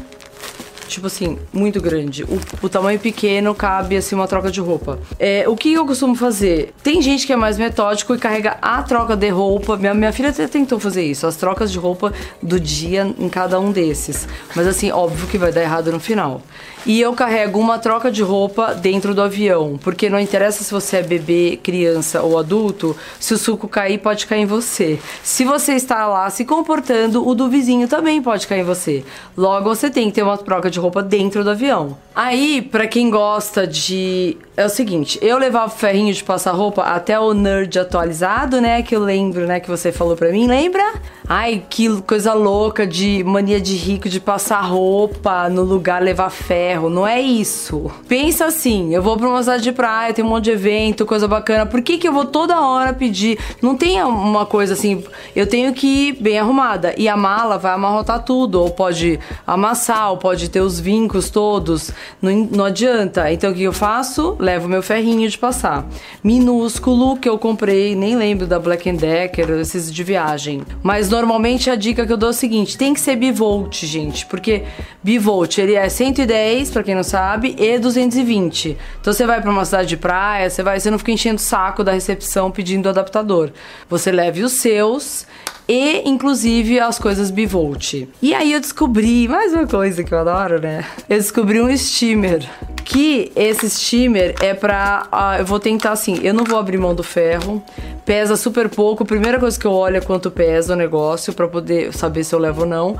tipo 0.89 1.07
assim, 1.07 1.39
muito 1.53 1.81
grande. 1.81 2.25
O, 2.25 2.41
o, 2.63 2.69
tamanho 2.69 2.99
pequeno 2.99 3.55
cabe, 3.55 3.97
assim, 3.97 4.15
uma 4.15 4.27
troca 4.27 4.51
de 4.51 4.61
roupa. 4.61 4.99
É, 5.19 5.49
o 5.49 5.57
que 5.57 5.73
eu 5.73 5.87
costumo 5.87 6.15
fazer? 6.15 6.75
Tem 6.83 7.01
gente 7.01 7.27
que 7.27 7.33
é 7.33 7.37
mais 7.37 7.59
metódico 7.59 8.15
e 8.15 8.19
carrega 8.19 8.59
a 8.61 8.83
troca 8.83 9.17
de 9.17 9.29
roupa. 9.29 9.77
Minha, 9.77 9.95
minha 9.95 10.13
filha 10.13 10.31
até 10.31 10.47
tentou 10.47 10.81
fazer 10.81 11.05
isso, 11.05 11.27
as 11.27 11.37
trocas 11.37 11.71
de 11.71 11.79
roupa 11.79 12.13
do 12.43 12.59
dia 12.59 13.15
em 13.19 13.29
cada 13.29 13.61
um 13.61 13.71
desses. 13.71 14.27
Mas 14.55 14.67
assim, 14.67 14.91
óbvio 14.91 15.27
que 15.29 15.39
vai 15.39 15.53
dar 15.53 15.63
errado 15.63 15.93
no 15.93 16.01
final. 16.01 16.43
E 16.89 17.03
eu 17.03 17.13
carrego 17.13 17.61
uma 17.61 17.79
troca 17.79 18.11
de 18.11 18.23
roupa 18.23 18.75
dentro 18.75 19.15
do 19.15 19.21
avião, 19.21 19.79
porque 19.85 20.09
não 20.09 20.19
interessa 20.19 20.65
se 20.65 20.73
você 20.73 20.97
é 20.97 21.03
bebê, 21.03 21.61
criança 21.63 22.23
ou 22.23 22.39
adulto, 22.39 22.97
se 23.21 23.35
o 23.35 23.37
suco 23.37 23.69
cair, 23.69 23.99
pode 23.99 24.27
cair 24.27 24.41
em 24.41 24.47
você. 24.47 24.99
Se 25.23 25.45
você 25.45 25.75
está 25.75 26.07
lá 26.07 26.31
se 26.31 26.47
comportando, 26.47 27.29
o 27.29 27.35
do 27.35 27.47
vizinho 27.51 27.87
também 27.89 28.23
pode 28.23 28.47
cair 28.47 28.63
em 28.63 28.65
você. 28.65 29.05
Logo, 29.37 29.69
você 29.69 29.91
tem 29.91 30.07
que 30.07 30.15
ter 30.15 30.23
uma 30.23 30.39
troca 30.39 30.71
de 30.71 30.81
roupa 30.81 31.03
dentro 31.03 31.45
do 31.45 31.51
avião. 31.51 31.99
Aí, 32.15 32.63
para 32.63 32.87
quem 32.87 33.11
gosta 33.11 33.67
de. 33.67 34.39
É 34.57 34.65
o 34.65 34.71
seguinte, 34.71 35.19
eu 35.21 35.37
levava 35.37 35.67
o 35.67 35.77
ferrinho 35.77 36.13
de 36.15 36.25
passar 36.25 36.53
roupa 36.53 36.83
até 36.85 37.21
o 37.21 37.35
nerd 37.35 37.79
atualizado, 37.79 38.63
né? 38.63 38.83
Que 38.83 38.97
eu 38.97 39.01
lembro, 39.01 39.47
né? 39.47 39.61
Que 39.61 39.69
você 39.69 39.93
falou 39.93 40.17
pra 40.17 40.33
mim, 40.33 40.47
lembra? 40.47 40.83
Ai, 41.31 41.63
que 41.69 42.01
coisa 42.03 42.33
louca 42.33 42.87
de 42.87 43.23
mania 43.23 43.61
de 43.61 43.77
rico 43.77 44.09
de 44.09 44.19
passar 44.19 44.63
roupa 44.63 45.51
no 45.51 45.63
lugar, 45.63 46.01
levar 46.01 46.31
ferro. 46.31 46.89
Não 46.89 47.07
é 47.07 47.21
isso. 47.21 47.91
Pensa 48.09 48.47
assim: 48.47 48.95
eu 48.95 49.03
vou 49.03 49.15
pra 49.15 49.29
uma 49.29 49.43
cidade 49.43 49.63
de 49.63 49.73
praia, 49.73 50.15
tem 50.15 50.25
um 50.25 50.29
monte 50.29 50.45
de 50.45 50.53
evento, 50.53 51.05
coisa 51.05 51.29
bacana. 51.29 51.67
Por 51.67 51.83
que, 51.83 51.99
que 51.99 52.09
eu 52.09 52.15
vou 52.15 52.25
toda 52.25 52.59
hora 52.59 52.95
pedir? 52.95 53.39
Não 53.61 53.77
tem 53.77 54.03
uma 54.03 54.47
coisa 54.47 54.73
assim, 54.73 55.05
eu 55.37 55.47
tenho 55.47 55.75
que 55.75 55.87
ir 55.87 56.13
bem 56.15 56.39
arrumada. 56.39 56.95
E 56.97 57.07
a 57.07 57.17
mala 57.17 57.59
vai 57.59 57.75
amarrotar 57.75 58.23
tudo, 58.23 58.63
ou 58.63 58.71
pode 58.71 59.21
amassar, 59.47 60.11
ou 60.13 60.17
pode 60.17 60.49
ter 60.49 60.63
os 60.63 60.81
vincos 60.81 61.29
todos. 61.29 61.91
Não, 62.23 62.49
não 62.51 62.65
adianta. 62.65 63.31
Então 63.31 63.51
o 63.51 63.55
que 63.55 63.65
eu 63.65 63.73
faço? 63.75 64.35
Levo 64.39 64.67
meu 64.67 64.83
ferrinho 64.83 65.29
de 65.29 65.37
passar. 65.37 65.87
Minúsculo 66.25 67.19
que 67.19 67.29
eu 67.29 67.37
comprei, 67.37 67.95
nem 67.95 68.17
lembro 68.17 68.47
da 68.47 68.59
Black 68.59 68.91
Decker, 68.93 69.51
esses 69.51 69.93
de 69.93 70.03
viagem. 70.03 70.63
Mas 70.83 71.11
normalmente 71.19 71.69
a 71.69 71.75
dica 71.75 72.07
que 72.07 72.13
eu 72.13 72.17
dou 72.17 72.29
é 72.29 72.31
o 72.31 72.35
seguinte: 72.35 72.79
tem 72.79 72.95
que 72.95 73.01
ser 73.01 73.17
bivolt, 73.17 73.85
gente, 73.85 74.25
porque 74.27 74.65
bivolt 75.03 75.59
ele 75.59 75.75
é 75.75 75.89
110, 75.89 76.71
para 76.71 76.83
quem 76.83 76.95
não 76.95 77.03
sabe, 77.03 77.57
e 77.59 77.79
220. 77.79 78.77
Então 79.01 79.13
você 79.13 79.27
vai 79.27 79.41
para 79.41 79.51
uma 79.51 79.65
cidade 79.65 79.89
de 79.89 79.97
praia, 79.97 80.49
você 80.49 80.63
vai, 80.63 80.79
você 80.79 80.91
não 80.91 80.99
fica 80.99 81.13
enchendo 81.13 81.37
o 81.37 81.43
saco 81.43 81.83
da 81.83 81.93
recepção 81.93 82.51
pedindo 82.51 82.89
adaptador. 82.89 83.51
Você 83.89 84.13
leve 84.13 84.43
os 84.43 84.53
seus 84.53 85.27
e 85.69 86.09
inclusive 86.09 86.81
as 86.81 86.99
coisas 86.99 87.31
bivolt. 87.31 88.09
E 88.23 88.35
aí 88.35 88.53
eu 88.55 88.61
descobri 88.61 89.29
mais 89.29 89.53
uma 89.53 89.67
coisa 89.67 90.03
que 90.03 90.13
eu 90.13 90.19
adoro, 90.19 90.61
né? 90.61 90.85
Eu 91.09 91.19
descobri 91.19 91.61
um 91.61 91.77
steamer. 91.77 92.49
Que 92.85 93.31
esse 93.37 93.69
steamer 93.69 94.35
é 94.41 94.55
pra. 94.55 95.07
Uh, 95.13 95.41
eu 95.41 95.45
vou 95.45 95.61
tentar 95.61 95.93
assim, 95.93 96.19
eu 96.23 96.33
não 96.33 96.45
vou 96.45 96.59
abrir 96.59 96.79
mão 96.79 96.95
do 96.95 97.03
ferro. 97.03 97.63
Pesa 98.07 98.35
super 98.35 98.71
pouco. 98.71 99.05
Primeira 99.05 99.39
coisa 99.39 99.61
que 99.61 99.67
eu 99.67 99.73
olho 99.73 99.99
é 99.99 100.01
quanto 100.01 100.31
pesa 100.31 100.73
o 100.73 100.77
negócio 100.77 101.35
para 101.35 101.47
poder 101.47 101.93
saber 101.93 102.25
se 102.25 102.35
eu 102.35 102.39
levo 102.39 102.63
ou 102.63 102.67
não. 102.67 102.97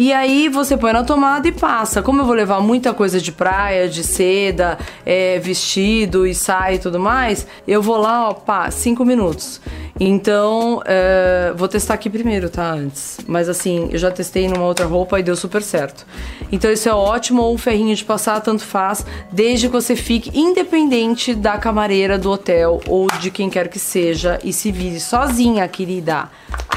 E 0.00 0.12
aí 0.12 0.48
você 0.48 0.76
põe 0.76 0.92
na 0.92 1.02
tomada 1.02 1.48
e 1.48 1.50
passa. 1.50 2.00
Como 2.00 2.20
eu 2.20 2.24
vou 2.24 2.32
levar 2.32 2.60
muita 2.60 2.94
coisa 2.94 3.20
de 3.20 3.32
praia, 3.32 3.88
de 3.88 4.04
seda, 4.04 4.78
é, 5.04 5.40
vestido 5.40 6.24
e 6.24 6.36
saia 6.36 6.76
e 6.76 6.78
tudo 6.78 7.00
mais, 7.00 7.48
eu 7.66 7.82
vou 7.82 7.96
lá, 7.96 8.28
ó, 8.28 8.32
pá, 8.32 8.70
cinco 8.70 9.04
minutos. 9.04 9.60
Então, 9.98 10.80
é, 10.84 11.52
vou 11.56 11.66
testar 11.66 11.94
aqui 11.94 12.08
primeiro, 12.08 12.48
tá? 12.48 12.70
Antes. 12.70 13.18
Mas 13.26 13.48
assim, 13.48 13.88
eu 13.90 13.98
já 13.98 14.08
testei 14.08 14.46
numa 14.46 14.64
outra 14.64 14.86
roupa 14.86 15.18
e 15.18 15.22
deu 15.24 15.34
super 15.34 15.64
certo. 15.64 16.06
Então, 16.52 16.70
isso 16.70 16.88
é 16.88 16.94
ótimo, 16.94 17.42
ou 17.42 17.52
um 17.52 17.58
ferrinho 17.58 17.96
de 17.96 18.04
passar, 18.04 18.40
tanto 18.40 18.62
faz, 18.62 19.04
desde 19.32 19.66
que 19.66 19.72
você 19.72 19.96
fique 19.96 20.30
independente 20.32 21.34
da 21.34 21.58
camareira 21.58 22.16
do 22.16 22.30
hotel 22.30 22.80
ou 22.86 23.08
de 23.18 23.32
quem 23.32 23.50
quer 23.50 23.66
que 23.66 23.80
seja 23.80 24.38
e 24.44 24.52
se 24.52 24.70
vire 24.70 25.00
sozinha, 25.00 25.66
querida. 25.66 26.30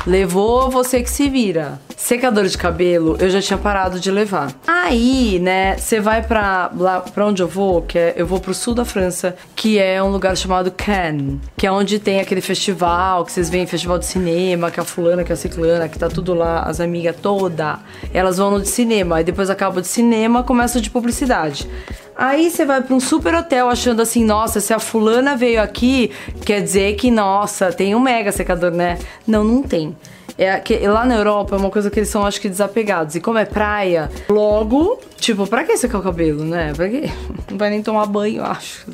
Levou, 0.08 0.72
você 0.72 1.04
que 1.04 1.10
se 1.12 1.30
vira. 1.30 1.80
Secador 2.04 2.46
de 2.46 2.58
cabelo, 2.58 3.16
eu 3.20 3.30
já 3.30 3.40
tinha 3.40 3.60
parado 3.60 4.00
de 4.00 4.10
levar. 4.10 4.52
Aí, 4.66 5.38
né, 5.40 5.78
você 5.78 6.00
vai 6.00 6.24
pra, 6.24 6.72
lá, 6.76 7.00
pra 7.00 7.28
onde 7.28 7.44
eu 7.44 7.48
vou, 7.48 7.84
que 7.84 7.98
é, 7.98 8.16
eu 8.18 8.26
vou 8.26 8.40
pro 8.40 8.56
sul 8.56 8.74
da 8.74 8.84
França, 8.84 9.36
que 9.56 9.78
é 9.78 10.02
um 10.02 10.10
lugar 10.10 10.36
chamado 10.36 10.72
Cannes, 10.72 11.38
que 11.56 11.68
é 11.68 11.72
onde 11.72 12.00
tem 12.00 12.20
aquele 12.20 12.42
festival, 12.42 13.24
que 13.24 13.32
vocês 13.32 13.52
veem, 13.52 13.68
festival 13.68 14.00
de 14.00 14.08
cinema, 14.08 14.72
que 14.72 14.80
a 14.80 14.84
fulana, 14.84 15.24
que 15.24 15.32
a 15.32 15.36
ciclana, 15.36 15.88
que 15.88 15.98
tá 15.98 16.10
tudo 16.10 16.34
lá, 16.34 16.64
as 16.64 16.80
amigas 16.80 17.16
toda, 17.22 17.80
elas 18.12 18.40
vão 18.40 18.50
no 18.50 18.62
de 18.62 18.68
cinema, 18.68 19.22
e 19.22 19.24
depois 19.24 19.52
acaba 19.52 19.80
de 19.80 19.88
cinema, 19.88 20.42
começa 20.42 20.82
de 20.82 20.90
publicidade. 20.90 21.70
Aí 22.18 22.50
você 22.50 22.66
vai 22.66 22.82
para 22.82 22.96
um 22.96 23.00
super 23.00 23.36
hotel 23.36 23.70
achando 23.70 24.02
assim, 24.02 24.26
nossa, 24.26 24.60
se 24.60 24.74
a 24.74 24.80
fulana 24.80 25.38
veio 25.38 25.62
aqui, 25.62 26.10
quer 26.44 26.62
dizer 26.62 26.96
que, 26.96 27.12
nossa, 27.12 27.72
tem 27.72 27.94
um 27.94 28.00
mega 28.00 28.32
secador, 28.32 28.72
né? 28.72 28.98
Não, 29.28 29.44
não 29.44 29.62
tem. 29.62 29.96
É 30.44 30.60
que 30.60 30.76
lá 30.88 31.06
na 31.06 31.14
Europa 31.14 31.56
é 31.56 31.60
uma 31.60 31.70
coisa 31.70 31.92
que 31.92 32.00
eles 32.00 32.10
são, 32.10 32.26
acho 32.26 32.42
que, 32.42 32.50
desapegados. 32.50 33.14
E 33.14 33.22
como 33.22 33.38
é 33.38 33.46
praia, 33.46 34.10
logo, 34.28 35.00
tipo, 35.18 35.46
pra 35.46 35.64
que 35.64 35.78
secar 35.78 36.00
o 36.00 36.02
cabelo, 36.02 36.44
né? 36.44 36.74
Pra 36.76 36.90
quê? 36.90 37.12
Não 37.48 37.60
vai 37.60 37.70
nem 37.70 37.84
tomar 37.84 38.08
banho, 38.08 38.44
acho. 38.44 38.88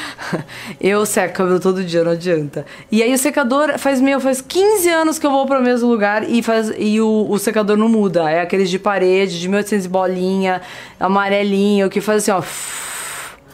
Eu 0.80 1.04
seco 1.04 1.34
o 1.34 1.36
cabelo 1.36 1.60
todo 1.60 1.84
dia, 1.84 2.02
não 2.02 2.12
adianta. 2.12 2.64
E 2.90 3.02
aí 3.02 3.12
o 3.12 3.18
secador 3.18 3.78
faz 3.78 4.00
meu, 4.00 4.18
faz 4.18 4.40
15 4.40 4.88
anos 4.88 5.18
que 5.18 5.26
eu 5.26 5.30
vou 5.30 5.44
para 5.46 5.58
o 5.58 5.62
mesmo 5.62 5.88
lugar 5.88 6.28
e, 6.28 6.42
faz, 6.42 6.72
e 6.78 7.00
o, 7.00 7.26
o 7.28 7.38
secador 7.38 7.76
não 7.76 7.88
muda. 7.88 8.30
É 8.30 8.40
aqueles 8.40 8.70
de 8.70 8.78
parede, 8.78 9.40
de 9.40 9.48
1800 9.48 9.86
bolinha, 9.88 10.62
amarelinho, 10.98 11.90
que 11.90 12.00
faz 12.00 12.22
assim, 12.22 12.30
ó 12.30 12.42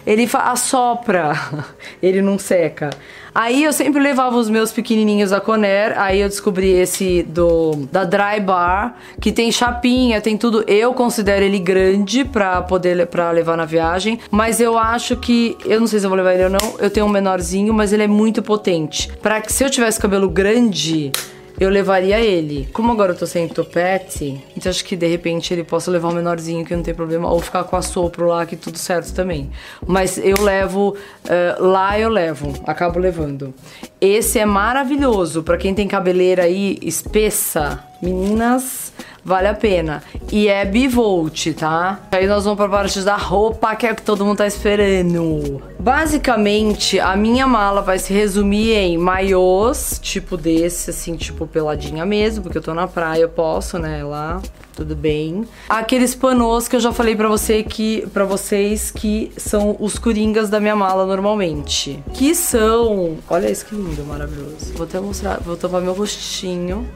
ele 0.09 0.27
assopra, 0.33 1.35
ele 2.03 2.23
não 2.23 2.39
seca. 2.39 2.89
Aí 3.35 3.63
eu 3.63 3.73
sempre 3.75 4.01
levava 4.01 4.37
os 4.37 4.49
meus 4.49 4.73
pequenininhos 4.73 5.31
da 5.31 5.41
Conair, 5.41 5.93
aí 6.01 6.21
eu 6.23 6.29
descobri 6.29 6.71
esse 6.71 7.23
do 7.23 7.87
da 7.93 8.05
Dry 8.05 8.41
Bar, 8.41 8.97
que 9.21 9.31
tem 9.31 9.53
chapinha, 9.53 10.19
tem 10.21 10.37
tudo. 10.37 10.65
Eu 10.67 10.95
considero 10.95 11.45
ele 11.45 11.59
grande 11.59 12.25
para 12.25 12.63
poder 12.63 13.07
para 13.07 13.31
levar 13.31 13.57
na 13.57 13.67
viagem, 13.67 14.19
mas 14.31 14.61
eu 14.61 14.79
acho 14.79 15.15
que 15.15 15.57
eu 15.67 15.79
não 15.79 15.87
sei 15.87 16.01
se 16.01 16.07
eu 16.07 16.11
vou 16.11 16.17
levar 16.17 16.35
ele 16.35 16.45
ou 16.45 16.51
não. 16.51 16.77
Eu 16.79 16.89
tenho 16.89 17.05
um 17.05 17.11
menorzinho, 17.11 17.75
mas 17.75 17.93
ele 17.93 18.05
é 18.05 18.09
muito 18.09 18.43
potente. 18.43 19.13
Para 19.21 19.43
que 19.43 19.53
se 19.53 19.63
eu 19.63 19.69
tivesse 19.69 20.01
cabelo 20.01 20.31
grande, 20.31 21.13
eu 21.61 21.69
levaria 21.69 22.21
ele. 22.21 22.69
Como 22.73 22.93
agora 22.93 23.13
eu 23.13 23.17
tô 23.17 23.27
sem 23.27 23.49
topete, 23.49 24.43
então 24.57 24.71
acho 24.71 24.85
que 24.85 24.97
de 24.97 25.07
repente 25.07 25.53
ele 25.53 25.65
possa 25.65 25.91
levar 25.91 26.09
o 26.09 26.15
menorzinho 26.15 26.65
que 26.65 26.75
não 26.75 26.83
tem 26.83 26.95
problema, 26.95 27.31
ou 27.31 27.41
ficar 27.41 27.65
com 27.65 27.77
a 27.77 27.83
sopro 27.83 28.27
lá 28.27 28.47
que 28.47 28.57
tudo 28.57 28.79
certo 28.79 29.13
também. 29.13 29.51
Mas 29.87 30.19
eu 30.19 30.41
levo, 30.43 30.91
uh, 30.91 31.63
lá 31.63 31.99
eu 31.99 32.09
levo, 32.09 32.55
acabo 32.67 32.99
levando. 32.99 33.53
Esse 34.01 34.39
é 34.39 34.47
maravilhoso 34.47 35.43
para 35.43 35.57
quem 35.57 35.75
tem 35.75 35.89
cabeleira 35.89 36.45
aí 36.45 36.79
espessa. 36.83 37.85
Meninas, 38.01 38.93
vale 39.29 39.47
a 39.47 39.55
pena. 39.55 40.03
E 40.33 40.49
é 40.49 40.65
bivolt, 40.65 41.53
tá? 41.55 42.01
Aí 42.11 42.27
nós 42.27 42.45
vamos 42.45 42.57
pra 42.57 42.69
parte 42.69 43.01
da 43.03 43.17
roupa, 43.17 43.77
que 43.77 43.87
é 43.87 43.93
o 43.93 43.95
que 43.95 44.03
todo 44.03 44.25
mundo 44.25 44.39
tá 44.39 44.47
esperando. 44.47 45.63
Basicamente, 45.79 46.99
a 46.99 47.15
minha 47.15 47.47
mala 47.47 47.83
vai 47.83 47.99
se 47.99 48.13
resumir 48.13 48.73
em 48.73 48.99
maiôs, 48.99 50.01
tipo 50.03 50.37
desse, 50.37 50.91
assim, 50.91 51.15
tipo 51.15 51.47
peladinha 51.47 52.05
mesmo, 52.05 52.43
porque 52.43 52.59
eu 52.59 52.63
tô 52.63 52.75
na 52.75 52.89
praia, 52.89 53.23
eu 53.23 53.29
posso, 53.29 53.79
né, 53.79 54.03
lá 54.03 54.41
tudo 54.75 54.95
bem. 54.95 55.45
Aqueles 55.69 56.15
panos 56.15 56.69
que 56.69 56.77
eu 56.77 56.81
já 56.81 56.93
falei 56.93 57.17
para 57.17 57.27
você 57.27 57.65
que 57.65 58.07
para 58.15 58.25
vocês 58.25 58.93
que 58.93 59.33
são 59.37 59.77
os 59.81 59.99
coringas 59.99 60.49
da 60.49 60.61
minha 60.61 60.77
mala 60.77 61.05
normalmente, 61.05 62.01
que 62.15 62.33
são, 62.33 63.19
olha 63.29 63.51
isso 63.51 63.67
que 63.67 63.75
lindo, 63.75 64.05
maravilhoso. 64.05 64.73
Vou 64.75 64.87
até 64.87 65.01
mostrar, 65.01 65.41
vou 65.41 65.57
tapar 65.57 65.81
meu 65.81 65.95
rostinho. 65.95 66.89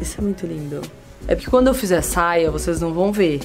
Isso 0.00 0.16
é 0.18 0.22
muito 0.22 0.44
lindo. 0.44 0.80
É 1.26 1.34
porque 1.34 1.50
quando 1.50 1.68
eu 1.68 1.74
fizer 1.74 2.00
saia, 2.02 2.50
vocês 2.50 2.80
não 2.80 2.92
vão 2.92 3.12
ver. 3.12 3.40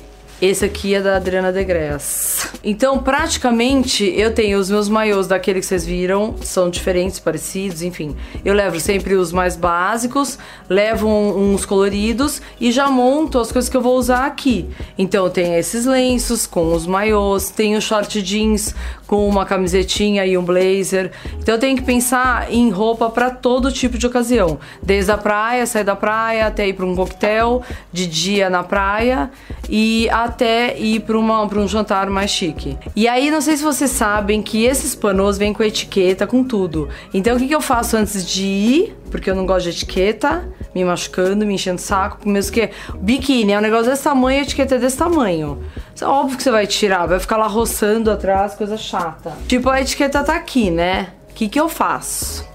Esse 0.46 0.66
aqui 0.66 0.94
é 0.94 1.00
da 1.00 1.16
Adriana 1.16 1.54
Degres. 1.54 2.52
Então, 2.66 3.00
praticamente, 3.00 4.04
eu 4.04 4.34
tenho 4.34 4.60
os 4.60 4.70
meus 4.70 4.90
maiôs 4.90 5.26
daquele 5.26 5.62
que 5.62 5.66
vocês 5.66 5.86
viram, 5.86 6.36
são 6.42 6.70
diferentes, 6.70 7.18
parecidos, 7.18 7.82
enfim. 7.82 8.14
Eu 8.44 8.54
levo 8.54 8.78
sempre 8.78 9.16
os 9.16 9.32
mais 9.32 9.56
básicos, 9.56 10.38
levo 10.70 11.08
uns 11.08 11.66
coloridos 11.66 12.42
e 12.60 12.74
já 12.74 12.90
monto 12.90 13.40
as 13.40 13.54
coisas 13.54 13.70
que 13.70 13.78
eu 13.78 13.82
vou 13.82 13.98
usar 13.98 14.26
aqui. 14.26 14.70
Então, 14.98 15.30
tem 15.30 15.56
esses 15.56 15.86
lenços 15.86 16.46
com 16.46 16.74
os 16.74 16.86
maiôs, 16.86 17.50
tem 17.50 17.78
o 17.78 17.82
short 17.82 18.22
jeans 18.22 18.76
com 19.08 19.26
uma 19.26 19.46
camisetinha 19.46 20.26
e 20.26 20.38
um 20.38 20.44
blazer. 20.44 21.14
Então, 21.40 21.56
eu 21.56 21.60
tenho 21.60 21.78
que 21.78 21.84
pensar 21.84 22.52
em 22.52 22.70
roupa 22.70 23.10
para 23.10 23.30
todo 23.30 23.72
tipo 23.72 23.98
de 23.98 24.06
ocasião. 24.06 24.60
Desde 24.82 25.10
a 25.10 25.18
praia, 25.18 25.66
sair 25.66 25.86
da 25.86 25.96
praia, 25.96 26.48
até 26.48 26.68
ir 26.68 26.74
para 26.74 26.86
um 26.86 26.94
coquetel, 26.94 27.62
de 27.94 28.08
dia 28.08 28.50
na 28.50 28.62
praia 28.62 29.32
e 29.70 30.10
até 30.10 30.33
ir 30.42 31.02
para 31.02 31.18
um 31.18 31.68
jantar 31.68 32.10
mais 32.10 32.32
chique. 32.32 32.78
E 32.96 33.08
aí, 33.08 33.30
não 33.30 33.42
sei 33.42 33.58
se 33.58 33.64
vocês 33.64 33.92
sabem 33.92 34.42
que 34.42 34.64
esses 34.64 34.96
panos 34.96 35.38
vêm 35.38 35.54
com 35.54 35.64
etiqueta, 35.64 36.26
com 36.26 36.44
tudo. 36.44 36.88
Então, 37.14 37.36
o 37.36 37.40
que, 37.40 37.48
que 37.48 37.56
eu 37.56 37.62
faço 37.62 37.98
antes 37.98 38.26
de 38.26 38.44
ir? 38.44 38.98
Porque 39.12 39.30
eu 39.30 39.36
não 39.36 39.46
gosto 39.46 39.64
de 39.66 39.70
etiqueta, 39.72 40.48
me 40.74 40.84
machucando, 40.84 41.46
me 41.46 41.54
enchendo 41.54 41.78
o 41.78 41.82
saco. 41.82 42.28
Mesmo 42.28 42.54
que 42.54 42.70
biquíni 42.96 43.52
é 43.52 43.58
um 43.58 43.62
negócio 43.62 43.92
desse 43.92 44.04
tamanho, 44.04 44.40
a 44.40 44.44
etiqueta 44.44 44.76
é 44.76 44.80
desse 44.80 44.98
tamanho. 44.98 45.64
É 46.00 46.06
óbvio 46.06 46.38
que 46.38 46.44
você 46.44 46.52
vai 46.52 46.66
tirar, 46.66 47.06
vai 47.06 47.20
ficar 47.20 47.38
lá 47.38 47.48
roçando 47.48 48.10
atrás, 48.10 48.56
coisa 48.56 48.78
chata. 48.78 49.34
Tipo, 49.48 49.70
a 49.70 49.82
etiqueta 49.82 50.24
tá 50.24 50.36
aqui, 50.36 50.72
né? 50.72 51.10
O 51.30 51.34
que, 51.34 51.48
que 51.48 51.60
eu 51.60 51.70
faço? 51.70 52.48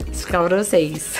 Vou 0.00 0.12
explicar 0.12 0.44
pra 0.44 0.62
vocês. 0.62 1.14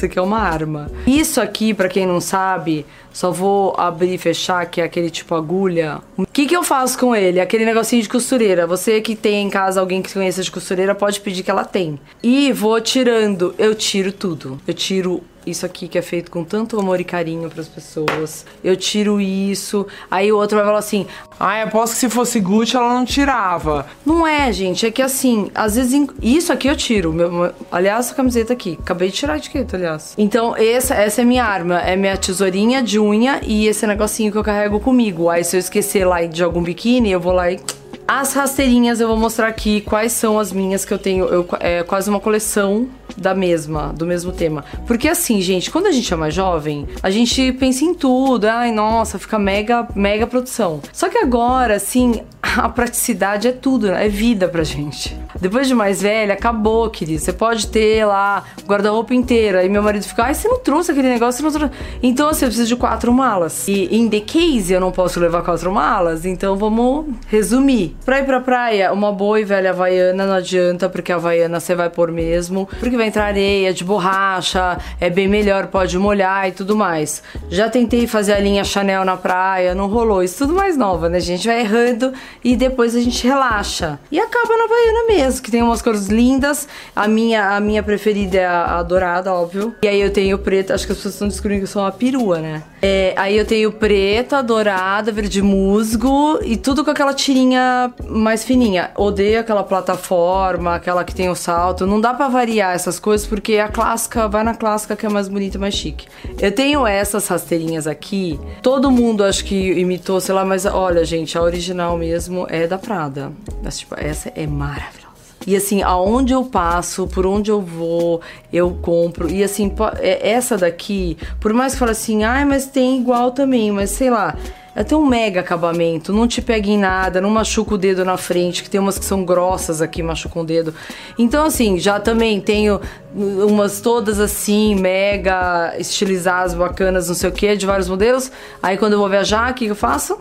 Isso 0.00 0.06
aqui 0.06 0.18
é 0.18 0.22
uma 0.22 0.38
arma. 0.38 0.90
Isso 1.06 1.42
aqui, 1.42 1.74
para 1.74 1.86
quem 1.86 2.06
não 2.06 2.22
sabe, 2.22 2.86
só 3.12 3.30
vou 3.30 3.74
abrir 3.76 4.14
e 4.14 4.18
fechar, 4.18 4.64
que 4.64 4.80
é 4.80 4.84
aquele 4.84 5.10
tipo 5.10 5.34
agulha. 5.34 5.98
O 6.16 6.24
que, 6.24 6.46
que 6.46 6.56
eu 6.56 6.62
faço 6.62 6.98
com 6.98 7.14
ele? 7.14 7.38
Aquele 7.38 7.66
negocinho 7.66 8.02
de 8.02 8.08
costureira. 8.08 8.66
Você 8.66 9.02
que 9.02 9.14
tem 9.14 9.46
em 9.46 9.50
casa 9.50 9.78
alguém 9.78 10.00
que 10.00 10.10
conheça 10.10 10.42
de 10.42 10.50
costureira, 10.50 10.94
pode 10.94 11.20
pedir 11.20 11.42
que 11.42 11.50
ela 11.50 11.66
tem. 11.66 12.00
E 12.22 12.50
vou 12.50 12.80
tirando. 12.80 13.54
Eu 13.58 13.74
tiro 13.74 14.10
tudo. 14.10 14.58
Eu 14.66 14.72
tiro 14.72 15.22
isso 15.46 15.64
aqui 15.66 15.88
que 15.88 15.98
é 15.98 16.02
feito 16.02 16.30
com 16.30 16.44
tanto 16.44 16.78
amor 16.78 17.00
e 17.00 17.04
carinho 17.04 17.48
para 17.48 17.60
as 17.60 17.68
pessoas. 17.68 18.44
Eu 18.62 18.76
tiro 18.76 19.20
isso. 19.20 19.86
Aí 20.10 20.30
o 20.32 20.36
outro 20.36 20.56
vai 20.56 20.64
falar 20.64 20.78
assim: 20.78 21.06
"Ah, 21.38 21.62
aposto 21.62 21.94
que 21.94 21.98
se 21.98 22.10
fosse 22.10 22.40
Gucci 22.40 22.76
ela 22.76 22.94
não 22.94 23.04
tirava". 23.04 23.86
Não 24.04 24.26
é, 24.26 24.52
gente, 24.52 24.86
é 24.86 24.90
que 24.90 25.02
assim, 25.02 25.50
às 25.54 25.76
vezes 25.76 26.08
isso 26.22 26.52
aqui 26.52 26.68
eu 26.68 26.76
tiro. 26.76 27.12
Meu, 27.12 27.52
aliás, 27.70 28.06
essa 28.06 28.14
camiseta 28.14 28.52
aqui, 28.52 28.78
acabei 28.80 29.08
de 29.08 29.14
tirar 29.16 29.34
a 29.34 29.36
etiqueta, 29.36 29.76
aliás. 29.76 30.14
Então, 30.16 30.54
essa 30.56 30.94
essa 30.94 31.22
é 31.22 31.24
minha 31.24 31.44
arma, 31.44 31.80
é 31.80 31.96
minha 31.96 32.16
tesourinha 32.16 32.82
de 32.82 32.98
unha 32.98 33.40
e 33.42 33.66
esse 33.66 33.86
negocinho 33.86 34.30
que 34.30 34.38
eu 34.38 34.44
carrego 34.44 34.80
comigo. 34.80 35.28
Aí 35.28 35.44
se 35.44 35.56
eu 35.56 35.60
esquecer 35.60 36.04
lá 36.04 36.22
de 36.24 36.42
algum 36.42 36.62
biquíni, 36.62 37.10
eu 37.10 37.20
vou 37.20 37.32
lá 37.32 37.50
e 37.50 37.60
as 38.06 38.34
rasteirinhas 38.34 39.00
eu 39.00 39.06
vou 39.06 39.16
mostrar 39.16 39.46
aqui 39.46 39.80
quais 39.82 40.10
são 40.10 40.36
as 40.36 40.52
minhas 40.52 40.84
que 40.84 40.92
eu 40.92 40.98
tenho. 40.98 41.26
Eu, 41.26 41.46
é 41.60 41.84
quase 41.84 42.10
uma 42.10 42.18
coleção 42.18 42.88
da 43.20 43.34
mesma, 43.34 43.92
do 43.92 44.06
mesmo 44.06 44.32
tema. 44.32 44.64
Porque 44.86 45.06
assim, 45.06 45.40
gente, 45.42 45.70
quando 45.70 45.86
a 45.86 45.92
gente 45.92 46.12
é 46.12 46.16
mais 46.16 46.34
jovem, 46.34 46.88
a 47.02 47.10
gente 47.10 47.52
pensa 47.52 47.84
em 47.84 47.92
tudo. 47.94 48.46
Ai, 48.46 48.72
nossa, 48.72 49.18
fica 49.18 49.38
mega, 49.38 49.86
mega 49.94 50.26
produção. 50.26 50.80
Só 50.92 51.08
que 51.08 51.18
agora, 51.18 51.76
assim, 51.76 52.22
a 52.56 52.68
praticidade 52.68 53.48
é 53.48 53.52
tudo, 53.52 53.90
é 53.90 54.08
vida 54.08 54.48
pra 54.48 54.64
gente. 54.64 55.16
Depois 55.40 55.68
de 55.68 55.74
mais 55.74 56.02
velha, 56.02 56.34
acabou, 56.34 56.88
querido. 56.90 57.22
Você 57.22 57.32
pode 57.32 57.66
ter 57.68 58.04
lá 58.04 58.44
guarda-roupa 58.66 59.14
inteira. 59.14 59.64
E 59.64 59.68
meu 59.68 59.82
marido 59.82 60.04
fica, 60.04 60.24
ai, 60.24 60.34
você 60.34 60.48
não 60.48 60.58
trouxe 60.58 60.90
aquele 60.90 61.08
negócio, 61.08 61.42
você 61.42 61.58
não 61.58 61.68
trouxe. 61.68 61.84
Então, 62.02 62.28
assim, 62.28 62.44
eu 62.44 62.48
preciso 62.48 62.68
de 62.68 62.76
quatro 62.76 63.12
malas. 63.12 63.68
E 63.68 63.94
em 63.94 64.08
the 64.08 64.20
case 64.20 64.72
eu 64.72 64.80
não 64.80 64.90
posso 64.90 65.20
levar 65.20 65.42
quatro 65.42 65.72
malas, 65.72 66.24
então 66.24 66.56
vamos 66.56 67.06
resumir. 67.26 67.96
Pra 68.04 68.20
ir 68.20 68.24
pra 68.24 68.40
praia, 68.40 68.92
uma 68.92 69.12
boa 69.12 69.40
e 69.40 69.44
velha 69.44 69.70
havaiana 69.70 70.26
não 70.26 70.34
adianta, 70.34 70.88
porque 70.88 71.12
a 71.12 71.16
havaiana 71.16 71.60
você 71.60 71.74
vai 71.74 71.90
pôr 71.90 72.10
mesmo. 72.10 72.68
Porque 72.78 72.96
vai 72.96 73.06
entrar 73.06 73.26
areia 73.26 73.72
de 73.72 73.84
borracha, 73.84 74.78
é 75.00 75.10
bem 75.10 75.28
melhor, 75.28 75.68
pode 75.68 75.96
molhar 75.98 76.48
e 76.48 76.52
tudo 76.52 76.76
mais. 76.76 77.22
Já 77.48 77.68
tentei 77.68 78.06
fazer 78.06 78.32
a 78.32 78.40
linha 78.40 78.64
Chanel 78.64 79.04
na 79.04 79.16
praia, 79.16 79.74
não 79.74 79.88
rolou. 79.88 80.22
Isso 80.22 80.38
tudo 80.38 80.54
mais 80.54 80.76
nova, 80.76 81.08
né? 81.08 81.18
A 81.18 81.20
gente 81.20 81.46
vai 81.46 81.60
errando 81.60 82.12
e 82.42 82.56
depois 82.56 82.94
a 82.96 83.00
gente 83.00 83.26
relaxa. 83.26 83.98
E 84.10 84.18
acaba 84.18 84.56
na 84.56 84.64
havaiana 84.64 85.06
mesmo, 85.08 85.42
que 85.42 85.50
tem 85.50 85.62
umas 85.62 85.82
cores 85.82 86.06
lindas. 86.06 86.68
A 86.94 87.06
minha, 87.06 87.56
a 87.56 87.60
minha 87.60 87.82
preferida 87.82 88.38
é 88.38 88.46
a, 88.46 88.78
a 88.78 88.82
dourada, 88.82 89.32
óbvio. 89.32 89.74
E 89.82 89.88
aí 89.88 90.00
eu 90.00 90.10
tenho 90.10 90.38
preta, 90.38 90.74
acho 90.74 90.86
que 90.86 90.92
as 90.92 90.98
pessoas 90.98 91.14
estão 91.14 91.28
descobrindo 91.28 91.60
que 91.60 91.64
eu 91.64 91.72
sou 91.72 91.82
uma 91.82 91.92
perua, 91.92 92.38
né? 92.38 92.62
É, 92.82 93.12
aí 93.16 93.36
eu 93.36 93.44
tenho 93.44 93.70
preta, 93.72 94.42
dourada, 94.42 95.12
verde 95.12 95.42
musgo 95.42 96.38
e 96.42 96.56
tudo 96.56 96.84
com 96.84 96.90
aquela 96.90 97.12
tirinha 97.12 97.92
mais 98.08 98.44
fininha. 98.44 98.90
Odeio 98.96 99.40
aquela 99.40 99.62
plataforma, 99.62 100.74
aquela 100.74 101.04
que 101.04 101.14
tem 101.14 101.28
o 101.28 101.34
salto. 101.34 101.86
Não 101.86 102.00
dá 102.00 102.14
para 102.14 102.28
variar 102.28 102.74
essas 102.74 102.98
coisas 102.98 103.26
porque 103.26 103.58
a 103.58 103.68
clássica 103.68 104.28
vai 104.28 104.42
na 104.42 104.54
clássica 104.54 104.96
que 104.96 105.04
é 105.04 105.08
mais 105.08 105.28
bonita 105.28 105.56
e 105.56 105.60
mais 105.60 105.74
chique. 105.74 106.06
Eu 106.40 106.52
tenho 106.52 106.86
essas 106.86 107.26
rasteirinhas 107.28 107.86
aqui. 107.86 108.40
Todo 108.62 108.90
mundo 108.90 109.24
acho 109.24 109.44
que 109.44 109.72
imitou, 109.72 110.20
sei 110.20 110.34
lá, 110.34 110.44
mas 110.44 110.64
olha, 110.64 111.04
gente, 111.04 111.36
a 111.36 111.42
original 111.42 111.98
mesmo 111.98 112.19
é 112.48 112.66
da 112.66 112.78
Prada. 112.78 113.32
Mas, 113.62 113.78
tipo, 113.78 113.94
essa 113.98 114.32
é 114.34 114.46
maravilhosa. 114.46 115.10
E 115.46 115.56
assim, 115.56 115.82
aonde 115.82 116.34
eu 116.34 116.44
passo, 116.44 117.06
por 117.06 117.24
onde 117.24 117.50
eu 117.50 117.62
vou, 117.62 118.20
eu 118.52 118.76
compro. 118.82 119.30
E 119.30 119.42
assim, 119.42 119.72
é, 119.98 120.30
essa 120.30 120.58
daqui, 120.58 121.16
por 121.40 121.52
mais 121.54 121.72
que 121.72 121.78
fale 121.78 121.92
assim, 121.92 122.24
ai, 122.24 122.44
mas 122.44 122.66
tem 122.66 123.00
igual 123.00 123.30
também, 123.30 123.72
mas 123.72 123.90
sei 123.90 124.10
lá, 124.10 124.36
ela 124.74 124.84
tem 124.84 124.96
um 124.96 125.06
mega 125.06 125.40
acabamento, 125.40 126.12
não 126.12 126.28
te 126.28 126.40
pega 126.40 126.68
em 126.68 126.78
nada, 126.78 127.20
não 127.20 127.30
machuca 127.30 127.74
o 127.74 127.78
dedo 127.78 128.04
na 128.04 128.16
frente, 128.16 128.62
que 128.62 128.70
tem 128.70 128.80
umas 128.80 128.98
que 128.98 129.04
são 129.04 129.24
grossas 129.24 129.82
aqui, 129.82 130.02
machucam 130.02 130.42
o 130.42 130.44
dedo. 130.44 130.72
Então, 131.18 131.44
assim, 131.44 131.78
já 131.78 131.98
também 131.98 132.40
tenho 132.40 132.80
umas 133.14 133.80
todas 133.80 134.20
assim, 134.20 134.74
mega 134.76 135.74
estilizadas, 135.78 136.54
bacanas, 136.54 137.08
não 137.08 137.14
sei 137.14 137.30
o 137.30 137.32
que, 137.32 137.56
de 137.56 137.66
vários 137.66 137.88
modelos. 137.88 138.30
Aí 138.62 138.76
quando 138.76 138.92
eu 138.92 138.98
vou 138.98 139.08
viajar, 139.08 139.50
o 139.50 139.54
que 139.54 139.66
eu 139.66 139.74
faço? 139.74 140.18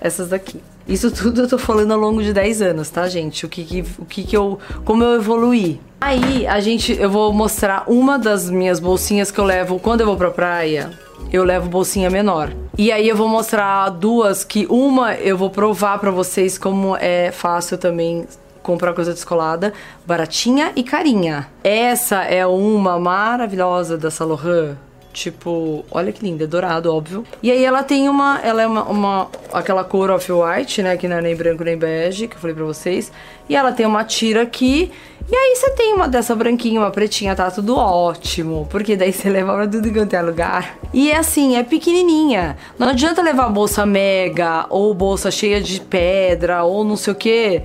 Essas 0.00 0.28
daqui. 0.28 0.60
Isso 0.88 1.10
tudo 1.10 1.42
eu 1.42 1.48
tô 1.48 1.58
falando 1.58 1.92
ao 1.92 1.98
longo 1.98 2.22
de 2.22 2.32
10 2.32 2.62
anos, 2.62 2.90
tá, 2.90 3.08
gente? 3.08 3.44
O 3.44 3.48
que 3.48 3.64
que, 3.64 3.84
o 3.98 4.04
que, 4.04 4.22
que 4.22 4.36
eu. 4.36 4.58
Como 4.84 5.02
eu 5.02 5.16
evoluí. 5.16 5.80
Aí 6.00 6.46
a 6.46 6.60
gente. 6.60 6.92
Eu 6.92 7.10
vou 7.10 7.32
mostrar 7.32 7.84
uma 7.88 8.16
das 8.16 8.48
minhas 8.48 8.78
bolsinhas 8.78 9.32
que 9.32 9.38
eu 9.40 9.44
levo 9.44 9.80
quando 9.80 10.02
eu 10.02 10.06
vou 10.06 10.16
pra 10.16 10.30
praia. 10.30 11.05
Eu 11.32 11.44
levo 11.44 11.68
bolsinha 11.68 12.10
menor. 12.10 12.52
E 12.78 12.92
aí 12.92 13.08
eu 13.08 13.16
vou 13.16 13.28
mostrar 13.28 13.88
duas 13.90 14.44
que 14.44 14.66
uma 14.68 15.14
eu 15.14 15.36
vou 15.36 15.50
provar 15.50 15.98
para 15.98 16.10
vocês 16.10 16.58
como 16.58 16.96
é 16.96 17.30
fácil 17.30 17.78
também 17.78 18.26
comprar 18.62 18.92
coisa 18.92 19.12
descolada, 19.12 19.72
baratinha 20.04 20.72
e 20.74 20.82
carinha. 20.82 21.48
Essa 21.62 22.22
é 22.22 22.46
uma 22.46 22.98
maravilhosa 22.98 23.96
da 23.96 24.10
Salohan 24.10 24.76
Tipo, 25.16 25.82
olha 25.90 26.12
que 26.12 26.22
linda, 26.22 26.44
é 26.44 26.46
dourado, 26.46 26.94
óbvio. 26.94 27.24
E 27.42 27.50
aí 27.50 27.64
ela 27.64 27.82
tem 27.82 28.06
uma, 28.06 28.38
ela 28.42 28.60
é 28.60 28.66
uma, 28.66 28.82
uma 28.82 29.28
aquela 29.50 29.82
cor 29.82 30.10
off-white, 30.10 30.82
né, 30.82 30.94
que 30.98 31.08
não 31.08 31.16
é 31.16 31.22
nem 31.22 31.34
branco 31.34 31.64
nem 31.64 31.74
bege, 31.74 32.28
que 32.28 32.36
eu 32.36 32.38
falei 32.38 32.54
pra 32.54 32.66
vocês. 32.66 33.10
E 33.48 33.56
ela 33.56 33.72
tem 33.72 33.86
uma 33.86 34.04
tira 34.04 34.42
aqui, 34.42 34.92
e 35.28 35.34
aí 35.34 35.56
você 35.56 35.70
tem 35.70 35.92
uma 35.92 36.08
dessa 36.08 36.34
branquinha, 36.36 36.80
uma 36.80 36.90
pretinha, 36.90 37.34
tá 37.34 37.50
tudo 37.50 37.76
ótimo. 37.76 38.66
Porque 38.70 38.94
daí 38.96 39.12
você 39.12 39.28
leva 39.28 39.54
pra 39.54 39.66
tudo 39.66 39.92
quanto 39.92 40.14
é 40.14 40.22
lugar. 40.22 40.78
E 40.94 41.10
é 41.10 41.16
assim, 41.16 41.56
é 41.56 41.64
pequenininha. 41.64 42.56
Não 42.78 42.88
adianta 42.88 43.20
levar 43.22 43.48
bolsa 43.48 43.84
mega, 43.84 44.66
ou 44.70 44.94
bolsa 44.94 45.30
cheia 45.30 45.60
de 45.60 45.80
pedra, 45.80 46.62
ou 46.62 46.84
não 46.84 46.96
sei 46.96 47.12
o 47.12 47.16
que 47.16 47.62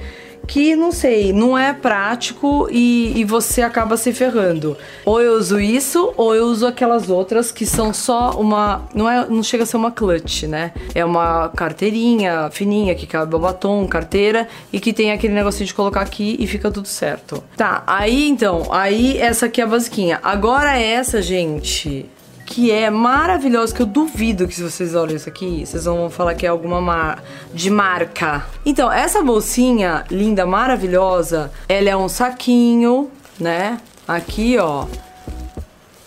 que 0.47 0.75
não 0.75 0.91
sei, 0.91 1.31
não 1.31 1.57
é 1.57 1.73
prático 1.73 2.67
e, 2.71 3.13
e, 3.15 3.23
você 3.23 3.61
acaba 3.61 3.97
se 3.97 4.11
ferrando. 4.11 4.77
Ou 5.05 5.21
eu 5.21 5.33
uso 5.33 5.59
isso, 5.59 6.13
ou 6.17 6.35
eu 6.35 6.45
uso 6.45 6.65
aquelas 6.67 7.09
outras 7.09 7.51
que 7.51 7.65
são 7.65 7.93
só 7.93 8.31
uma. 8.31 8.83
Não, 8.93 9.09
é, 9.09 9.27
não 9.27 9.43
chega 9.43 9.63
a 9.63 9.65
ser 9.65 9.77
uma 9.77 9.91
clutch, 9.91 10.43
né? 10.43 10.73
É 10.93 11.05
uma 11.05 11.49
carteirinha 11.49 12.49
fininha 12.51 12.95
que 12.95 13.07
cabe 13.07 13.35
o 13.35 13.39
batom, 13.39 13.87
carteira 13.87 14.47
e 14.71 14.79
que 14.79 14.93
tem 14.93 15.11
aquele 15.11 15.33
negocinho 15.33 15.67
de 15.67 15.73
colocar 15.73 16.01
aqui 16.01 16.35
e 16.39 16.47
fica 16.47 16.69
tudo 16.71 16.87
certo. 16.87 17.43
Tá, 17.55 17.83
aí 17.87 18.27
então, 18.27 18.67
aí 18.71 19.17
essa 19.17 19.45
aqui 19.45 19.61
é 19.61 19.63
a 19.63 19.67
basiquinha. 19.67 20.19
Agora 20.23 20.77
essa, 20.77 21.21
gente 21.21 22.09
que 22.51 22.69
é 22.69 22.89
maravilhoso, 22.89 23.73
que 23.73 23.81
eu 23.81 23.85
duvido 23.85 24.45
que 24.45 24.53
se 24.53 24.61
vocês 24.61 24.93
olham 24.93 25.15
isso 25.15 25.29
aqui, 25.29 25.65
vocês 25.65 25.85
vão 25.85 26.09
falar 26.09 26.35
que 26.35 26.45
é 26.45 26.49
alguma 26.49 26.81
mar 26.81 27.23
de 27.53 27.69
marca. 27.69 28.45
Então, 28.65 28.91
essa 28.91 29.23
bolsinha 29.23 30.03
linda, 30.11 30.45
maravilhosa, 30.45 31.49
ela 31.69 31.89
é 31.89 31.95
um 31.95 32.09
saquinho, 32.09 33.09
né? 33.39 33.79
Aqui, 34.05 34.57
ó. 34.57 34.85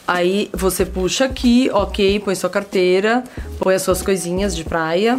Aí 0.06 0.50
você 0.52 0.84
puxa 0.84 1.24
aqui, 1.24 1.70
ok, 1.72 2.20
põe 2.20 2.34
sua 2.34 2.50
carteira, 2.50 3.24
põe 3.58 3.74
as 3.74 3.80
suas 3.80 4.02
coisinhas 4.02 4.54
de 4.54 4.64
praia, 4.64 5.18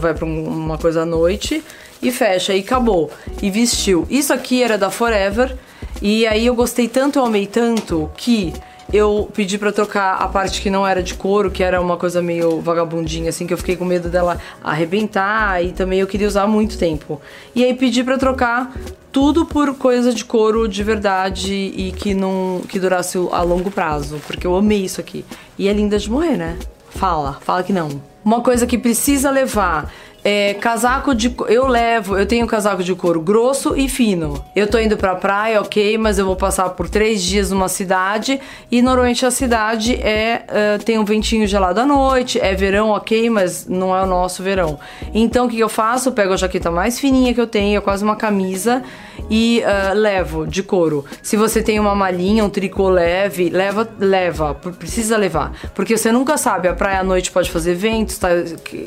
vai 0.00 0.14
pra 0.14 0.24
uma 0.24 0.78
coisa 0.78 1.02
à 1.02 1.04
noite 1.04 1.62
e 2.00 2.10
fecha 2.10 2.54
e 2.54 2.60
acabou. 2.60 3.10
E 3.42 3.50
vestiu. 3.50 4.06
Isso 4.08 4.32
aqui 4.32 4.62
era 4.62 4.78
da 4.78 4.90
Forever 4.90 5.54
e 6.00 6.26
aí 6.26 6.46
eu 6.46 6.54
gostei 6.54 6.88
tanto, 6.88 7.18
eu 7.18 7.26
amei 7.26 7.46
tanto 7.46 8.10
que 8.16 8.54
eu 8.92 9.30
pedi 9.34 9.58
para 9.58 9.72
trocar 9.72 10.16
a 10.16 10.28
parte 10.28 10.60
que 10.60 10.70
não 10.70 10.86
era 10.86 11.02
de 11.02 11.14
couro, 11.14 11.50
que 11.50 11.62
era 11.62 11.80
uma 11.80 11.96
coisa 11.96 12.20
meio 12.22 12.60
vagabundinha, 12.60 13.30
assim, 13.30 13.46
que 13.46 13.52
eu 13.52 13.58
fiquei 13.58 13.76
com 13.76 13.84
medo 13.84 14.08
dela 14.08 14.38
arrebentar 14.62 15.64
e 15.64 15.72
também 15.72 16.00
eu 16.00 16.06
queria 16.06 16.26
usar 16.26 16.46
muito 16.46 16.78
tempo. 16.78 17.20
E 17.54 17.64
aí 17.64 17.74
pedi 17.74 18.04
para 18.04 18.18
trocar 18.18 18.72
tudo 19.10 19.46
por 19.46 19.74
coisa 19.76 20.12
de 20.12 20.24
couro 20.24 20.68
de 20.68 20.82
verdade 20.82 21.52
e 21.52 21.92
que 21.92 22.14
não 22.14 22.62
que 22.68 22.78
durasse 22.78 23.16
a 23.30 23.42
longo 23.42 23.70
prazo, 23.70 24.20
porque 24.26 24.46
eu 24.46 24.56
amei 24.56 24.84
isso 24.84 25.00
aqui. 25.00 25.24
E 25.58 25.68
é 25.68 25.72
linda 25.72 25.98
de 25.98 26.10
morrer, 26.10 26.36
né? 26.36 26.58
Fala, 26.90 27.38
fala 27.40 27.62
que 27.62 27.72
não. 27.72 28.02
Uma 28.24 28.40
coisa 28.40 28.66
que 28.66 28.78
precisa 28.78 29.30
levar 29.30 29.92
é, 30.24 30.54
casaco 30.54 31.14
de. 31.14 31.34
Eu 31.48 31.66
levo, 31.66 32.16
eu 32.16 32.24
tenho 32.24 32.46
casaco 32.46 32.82
de 32.82 32.94
couro 32.94 33.20
grosso 33.20 33.76
e 33.76 33.90
fino. 33.90 34.42
Eu 34.56 34.66
tô 34.66 34.78
indo 34.78 34.96
pra 34.96 35.14
praia, 35.14 35.60
ok, 35.60 35.98
mas 35.98 36.18
eu 36.18 36.24
vou 36.24 36.34
passar 36.34 36.70
por 36.70 36.88
três 36.88 37.22
dias 37.22 37.50
numa 37.50 37.68
cidade 37.68 38.40
e 38.70 38.80
normalmente 38.80 39.26
a 39.26 39.30
cidade 39.30 39.94
é. 39.96 40.44
é 40.48 40.78
tem 40.78 40.98
um 40.98 41.04
ventinho 41.04 41.46
gelado 41.46 41.80
à 41.80 41.86
noite, 41.86 42.40
é 42.40 42.54
verão, 42.54 42.88
ok, 42.88 43.28
mas 43.28 43.66
não 43.68 43.94
é 43.94 44.02
o 44.02 44.06
nosso 44.06 44.42
verão. 44.42 44.78
Então 45.12 45.44
o 45.46 45.48
que 45.48 45.58
eu 45.58 45.68
faço? 45.68 46.08
Eu 46.08 46.12
pego 46.12 46.32
a 46.32 46.36
jaqueta 46.36 46.70
mais 46.70 46.98
fininha 46.98 47.34
que 47.34 47.40
eu 47.40 47.46
tenho, 47.46 47.76
é 47.76 47.80
quase 47.80 48.02
uma 48.02 48.16
camisa, 48.16 48.82
e 49.30 49.62
uh, 49.62 49.94
levo 49.94 50.46
de 50.46 50.62
couro. 50.62 51.04
Se 51.22 51.36
você 51.36 51.62
tem 51.62 51.78
uma 51.78 51.94
malinha, 51.94 52.44
um 52.44 52.50
tricô 52.50 52.88
leve, 52.88 53.48
leva, 53.48 53.88
leva, 53.98 54.54
precisa 54.54 55.16
levar. 55.16 55.52
Porque 55.74 55.96
você 55.96 56.10
nunca 56.12 56.36
sabe, 56.36 56.68
a 56.68 56.74
praia 56.74 57.00
à 57.00 57.04
noite 57.04 57.30
pode 57.30 57.50
fazer 57.50 57.74
vento, 57.74 58.10
está 58.10 58.28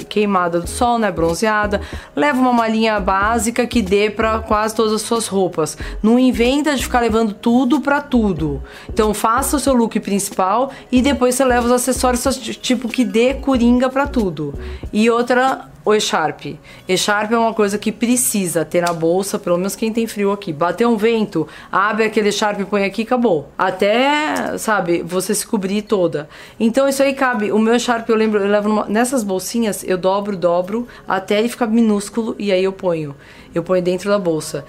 queimada 0.10 0.60
do 0.60 0.70
sol, 0.70 1.00
né? 1.00 1.12
Bronzeada, 1.28 1.82
leva 2.16 2.40
uma 2.40 2.54
malinha 2.54 3.00
básica 3.00 3.68
que 3.68 3.82
dê 3.82 4.10
para 4.10 4.40
quase 4.40 4.76
todas 4.76 4.94
as 4.94 5.02
suas 5.02 5.28
roupas. 5.28 5.78
Não 6.02 6.18
inventa 6.18 6.76
de 6.76 6.84
ficar 6.84 7.02
levando 7.02 7.34
tudo 7.34 7.82
para 7.82 8.02
tudo. 8.02 8.64
Então 8.90 9.14
faça 9.14 9.58
o 9.58 9.60
seu 9.60 9.74
look 9.74 10.00
principal 10.00 10.72
e 10.92 11.02
depois 11.02 11.36
você 11.36 11.44
leva 11.44 11.66
os 11.66 11.72
acessórios 11.72 12.38
tipo 12.38 12.88
que 12.88 13.04
dê 13.04 13.34
coringa 13.36 13.90
para 13.90 14.08
tudo. 14.08 14.54
E 14.92 15.10
outra 15.10 15.70
o 15.88 15.96
echarpe. 15.96 16.60
Echarpe 16.86 17.34
é 17.34 17.38
uma 17.38 17.54
coisa 17.54 17.78
que 17.78 17.94
precisa 17.94 18.66
ter 18.66 18.82
na 18.82 18.92
bolsa, 18.92 19.40
pelo 19.40 19.56
menos 19.56 19.74
quem 19.74 19.94
tem 19.94 20.06
frio 20.06 20.34
aqui. 20.34 20.52
Bateu 20.52 20.90
um 20.90 20.98
vento, 20.98 21.48
abre 21.72 22.04
aquele 22.04 22.28
echarpe, 22.28 22.66
põe 22.66 22.84
aqui 22.84 23.04
acabou. 23.04 23.48
Até, 23.58 24.58
sabe, 24.58 25.02
você 25.02 25.34
se 25.34 25.48
cobrir 25.48 25.84
toda. 25.84 26.28
Então 26.60 26.90
isso 26.90 27.02
aí 27.02 27.14
cabe. 27.14 27.54
O 27.54 27.60
meu 27.60 27.74
echarpe 27.74 28.12
eu 28.12 28.18
lembro, 28.18 28.42
eu 28.42 28.50
levo 28.50 28.68
numa, 28.68 28.86
nessas 28.86 29.24
bolsinhas, 29.24 29.82
eu 29.86 29.98
dobro, 29.98 30.36
dobro, 30.36 30.86
até 31.08 31.40
ele 31.40 31.48
ficar 31.48 31.68
minúsculo 31.68 32.36
e 32.38 32.52
aí 32.52 32.66
eu 32.66 32.74
ponho. 32.74 33.16
Eu 33.56 33.64
ponho 33.64 33.82
dentro 33.82 34.10
da 34.10 34.20
bolsa. 34.20 34.66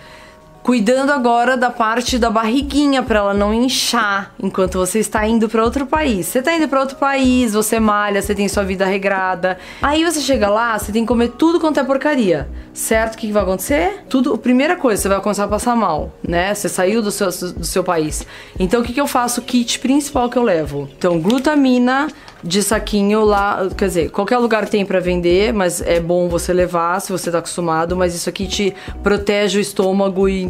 Cuidando 0.69 1.13
agora 1.13 1.57
da 1.57 1.71
parte 1.71 2.19
da 2.19 2.29
barriguinha 2.29 3.03
para 3.03 3.21
ela 3.21 3.33
não 3.33 3.55
inchar 3.55 4.35
enquanto 4.39 4.77
você 4.77 4.99
está 4.99 5.27
indo 5.27 5.49
para 5.49 5.65
outro 5.65 5.87
país. 5.87 6.27
Você 6.27 6.41
está 6.41 6.55
indo 6.55 6.69
para 6.69 6.79
outro 6.79 6.99
país, 6.99 7.55
você 7.55 7.81
malha, 7.81 8.21
você 8.21 8.35
tem 8.35 8.47
sua 8.49 8.65
vida 8.65 8.85
regrada. 8.85 9.57
Aí 9.81 10.05
você 10.05 10.21
chega 10.21 10.47
lá, 10.51 10.79
você 10.79 10.93
tem 10.93 11.05
que 11.05 11.09
comer 11.09 11.29
tudo 11.39 11.59
quanto 11.59 11.81
é 11.81 11.85
porcaria. 11.85 12.51
Certo? 12.75 13.15
O 13.15 13.17
que, 13.17 13.29
que 13.29 13.33
vai 13.33 13.45
acontecer? 13.45 14.05
Tudo, 14.11 14.37
primeira 14.37 14.77
coisa, 14.77 15.01
você 15.01 15.09
vai 15.09 15.23
começar 15.23 15.45
a 15.45 15.49
passar 15.49 15.75
mal, 15.75 16.13
né? 16.23 16.55
Você 16.55 16.69
saiu 16.69 17.01
do 17.01 17.11
seu, 17.11 17.29
do 17.29 17.65
seu 17.65 17.83
país. 17.83 18.27
Então 18.61 18.83
o 18.83 18.85
que, 18.85 18.93
que 18.93 19.01
eu 19.01 19.07
faço? 19.07 19.41
O 19.41 19.45
kit 19.45 19.79
principal 19.79 20.29
que 20.29 20.37
eu 20.37 20.43
levo. 20.43 20.87
Então, 20.99 21.19
glutamina, 21.19 22.09
de 22.43 22.63
saquinho 22.63 23.25
lá, 23.25 23.69
quer 23.77 23.87
dizer, 23.87 24.11
qualquer 24.11 24.39
lugar 24.39 24.69
tem 24.69 24.85
para 24.85 25.01
vender, 25.01 25.53
mas 25.53 25.81
é 25.81 25.99
bom 25.99 26.29
você 26.29 26.53
levar 26.53 27.01
se 27.01 27.11
você 27.11 27.31
tá 27.31 27.39
acostumado, 27.39 27.97
mas 27.97 28.15
isso 28.15 28.29
aqui 28.29 28.47
te 28.47 28.75
protege 29.03 29.59
o 29.59 29.61
estômago 29.61 30.29
e 30.29 30.43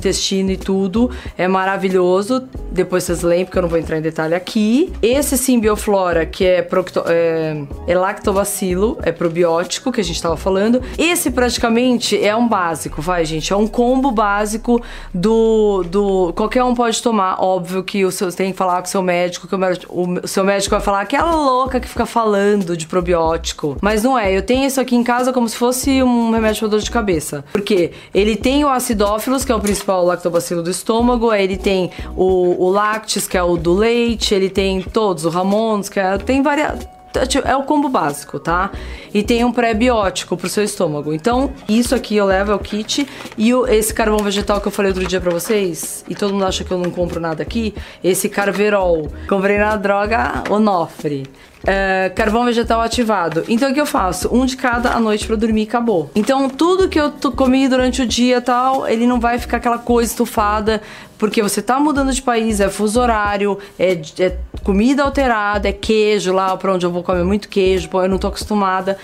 e 0.52 0.56
tudo, 0.56 1.10
é 1.36 1.48
maravilhoso. 1.48 2.48
Depois 2.70 3.04
vocês 3.04 3.22
lembram 3.22 3.46
porque 3.46 3.58
eu 3.58 3.62
não 3.62 3.68
vou 3.68 3.78
entrar 3.78 3.98
em 3.98 4.02
detalhe 4.02 4.34
aqui. 4.34 4.92
Esse 5.02 5.38
Simbioflora, 5.38 6.26
que 6.26 6.44
é, 6.44 6.62
procto, 6.62 7.02
é, 7.06 7.62
é 7.86 7.96
lactobacilo, 7.96 8.98
é 9.02 9.12
probiótico 9.12 9.90
que 9.90 10.00
a 10.00 10.04
gente 10.04 10.20
tava 10.20 10.36
falando. 10.36 10.82
Esse 10.96 11.30
praticamente 11.30 12.22
é 12.22 12.34
um 12.36 12.48
básico, 12.48 13.00
vai 13.00 13.24
gente, 13.24 13.52
é 13.52 13.56
um 13.56 13.66
combo 13.66 14.10
básico 14.10 14.80
do 15.12 15.84
do 15.84 16.32
qualquer 16.34 16.62
um 16.64 16.74
pode 16.74 17.02
tomar, 17.02 17.42
óbvio 17.42 17.82
que 17.82 18.04
o 18.04 18.10
seu 18.10 18.30
tem 18.32 18.52
que 18.52 18.58
falar 18.58 18.80
com 18.82 18.86
o 18.86 18.90
seu 18.90 19.02
médico, 19.02 19.48
que 19.48 19.54
o, 19.54 20.22
o 20.22 20.28
seu 20.28 20.44
médico 20.44 20.70
vai 20.74 20.80
falar 20.80 21.00
aquela 21.00 21.34
louca 21.34 21.80
que 21.80 21.88
fica 21.88 22.06
falando 22.06 22.76
de 22.76 22.86
probiótico. 22.86 23.76
Mas 23.80 24.02
não 24.02 24.18
é, 24.18 24.36
eu 24.36 24.42
tenho 24.42 24.66
isso 24.66 24.80
aqui 24.80 24.94
em 24.94 25.02
casa 25.02 25.32
como 25.32 25.48
se 25.48 25.56
fosse 25.56 26.02
um 26.02 26.30
remédio 26.30 26.60
para 26.60 26.68
dor 26.68 26.80
de 26.80 26.90
cabeça. 26.90 27.44
Porque 27.52 27.92
ele 28.14 28.36
tem 28.36 28.64
o 28.64 28.68
acidófilos, 28.68 29.44
que 29.44 29.52
é 29.52 29.54
o 29.54 29.60
principal 29.60 29.97
lactobacilo 30.04 30.62
do 30.62 30.70
estômago, 30.70 31.32
ele 31.32 31.56
tem 31.56 31.90
o, 32.16 32.64
o 32.64 32.70
lactis, 32.70 33.26
que 33.26 33.36
é 33.36 33.42
o 33.42 33.56
do 33.56 33.74
leite, 33.74 34.34
ele 34.34 34.50
tem 34.50 34.82
todos, 34.82 35.24
o 35.24 35.28
ramones, 35.28 35.88
que 35.88 36.00
é, 36.00 36.16
tem 36.18 36.42
várias 36.42 36.86
Tá, 37.12 37.26
tipo, 37.26 37.46
é 37.48 37.56
o 37.56 37.62
combo 37.62 37.88
básico, 37.88 38.38
tá? 38.38 38.70
E 39.14 39.22
tem 39.22 39.44
um 39.44 39.50
pré-biótico 39.50 40.36
pro 40.36 40.48
seu 40.48 40.62
estômago. 40.62 41.12
Então, 41.12 41.50
isso 41.68 41.94
aqui 41.94 42.16
eu 42.16 42.26
levo, 42.26 42.52
é 42.52 42.54
o 42.54 42.58
kit. 42.58 43.08
E 43.36 43.54
o, 43.54 43.66
esse 43.66 43.94
carvão 43.94 44.18
vegetal 44.18 44.60
que 44.60 44.68
eu 44.68 44.72
falei 44.72 44.90
outro 44.90 45.06
dia 45.06 45.20
pra 45.20 45.30
vocês, 45.30 46.04
e 46.08 46.14
todo 46.14 46.32
mundo 46.32 46.44
acha 46.44 46.64
que 46.64 46.70
eu 46.70 46.78
não 46.78 46.90
compro 46.90 47.18
nada 47.18 47.42
aqui, 47.42 47.74
esse 48.04 48.28
carverol. 48.28 49.10
Comprei 49.26 49.58
na 49.58 49.76
droga 49.76 50.44
Onofre. 50.50 51.26
É, 51.66 52.10
carvão 52.14 52.44
vegetal 52.44 52.80
ativado. 52.80 53.44
Então 53.48 53.70
o 53.70 53.74
que 53.74 53.80
eu 53.80 53.86
faço? 53.86 54.32
Um 54.32 54.46
de 54.46 54.56
cada 54.56 54.92
à 54.92 55.00
noite 55.00 55.26
para 55.26 55.36
dormir 55.36 55.62
e 55.62 55.64
acabou. 55.64 56.10
Então 56.14 56.48
tudo 56.48 56.88
que 56.88 56.98
eu 56.98 57.12
comi 57.36 57.68
durante 57.68 58.02
o 58.02 58.06
dia 58.06 58.40
tal, 58.40 58.86
ele 58.86 59.06
não 59.06 59.18
vai 59.18 59.38
ficar 59.38 59.56
aquela 59.56 59.78
coisa 59.78 60.10
estufada, 60.10 60.80
porque 61.18 61.42
você 61.42 61.60
tá 61.60 61.80
mudando 61.80 62.12
de 62.12 62.22
país, 62.22 62.60
é 62.60 62.68
fuso 62.68 63.00
horário, 63.00 63.58
é, 63.78 64.00
é 64.20 64.36
comida 64.62 65.02
alterada, 65.02 65.68
é 65.68 65.72
queijo 65.72 66.32
lá 66.32 66.56
para 66.56 66.72
onde 66.72 66.86
eu 66.86 66.92
vou 66.92 67.02
comer 67.02 67.24
muito 67.24 67.48
queijo, 67.48 67.88
pô, 67.88 68.02
eu 68.02 68.08
não 68.08 68.18
tô 68.18 68.28
acostumada. 68.28 68.96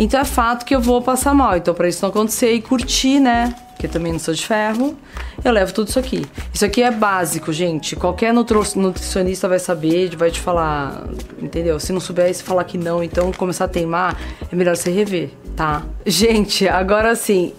Então 0.00 0.18
é 0.18 0.24
fato 0.24 0.64
que 0.64 0.74
eu 0.74 0.80
vou 0.80 1.02
passar 1.02 1.34
mal. 1.34 1.58
Então, 1.58 1.74
pra 1.74 1.86
isso 1.86 2.00
não 2.00 2.08
acontecer 2.08 2.54
e 2.54 2.62
curtir, 2.62 3.20
né? 3.20 3.54
Porque 3.72 3.86
também 3.86 4.12
não 4.12 4.18
sou 4.18 4.32
de 4.32 4.46
ferro, 4.46 4.96
eu 5.44 5.52
levo 5.52 5.74
tudo 5.74 5.88
isso 5.88 5.98
aqui. 5.98 6.24
Isso 6.52 6.64
aqui 6.64 6.82
é 6.82 6.90
básico, 6.90 7.52
gente. 7.52 7.94
Qualquer 7.96 8.32
nutricionista 8.32 9.46
vai 9.46 9.58
saber, 9.58 10.16
vai 10.16 10.30
te 10.30 10.40
falar, 10.40 11.04
entendeu? 11.40 11.78
Se 11.78 11.92
não 11.92 12.00
souber, 12.00 12.34
se 12.34 12.42
falar 12.42 12.64
que 12.64 12.78
não, 12.78 13.02
então 13.02 13.30
começar 13.32 13.66
a 13.66 13.68
teimar, 13.68 14.16
é 14.50 14.56
melhor 14.56 14.74
você 14.74 14.90
rever, 14.90 15.30
tá? 15.54 15.82
Gente, 16.06 16.66
agora 16.66 17.14
sim, 17.14 17.52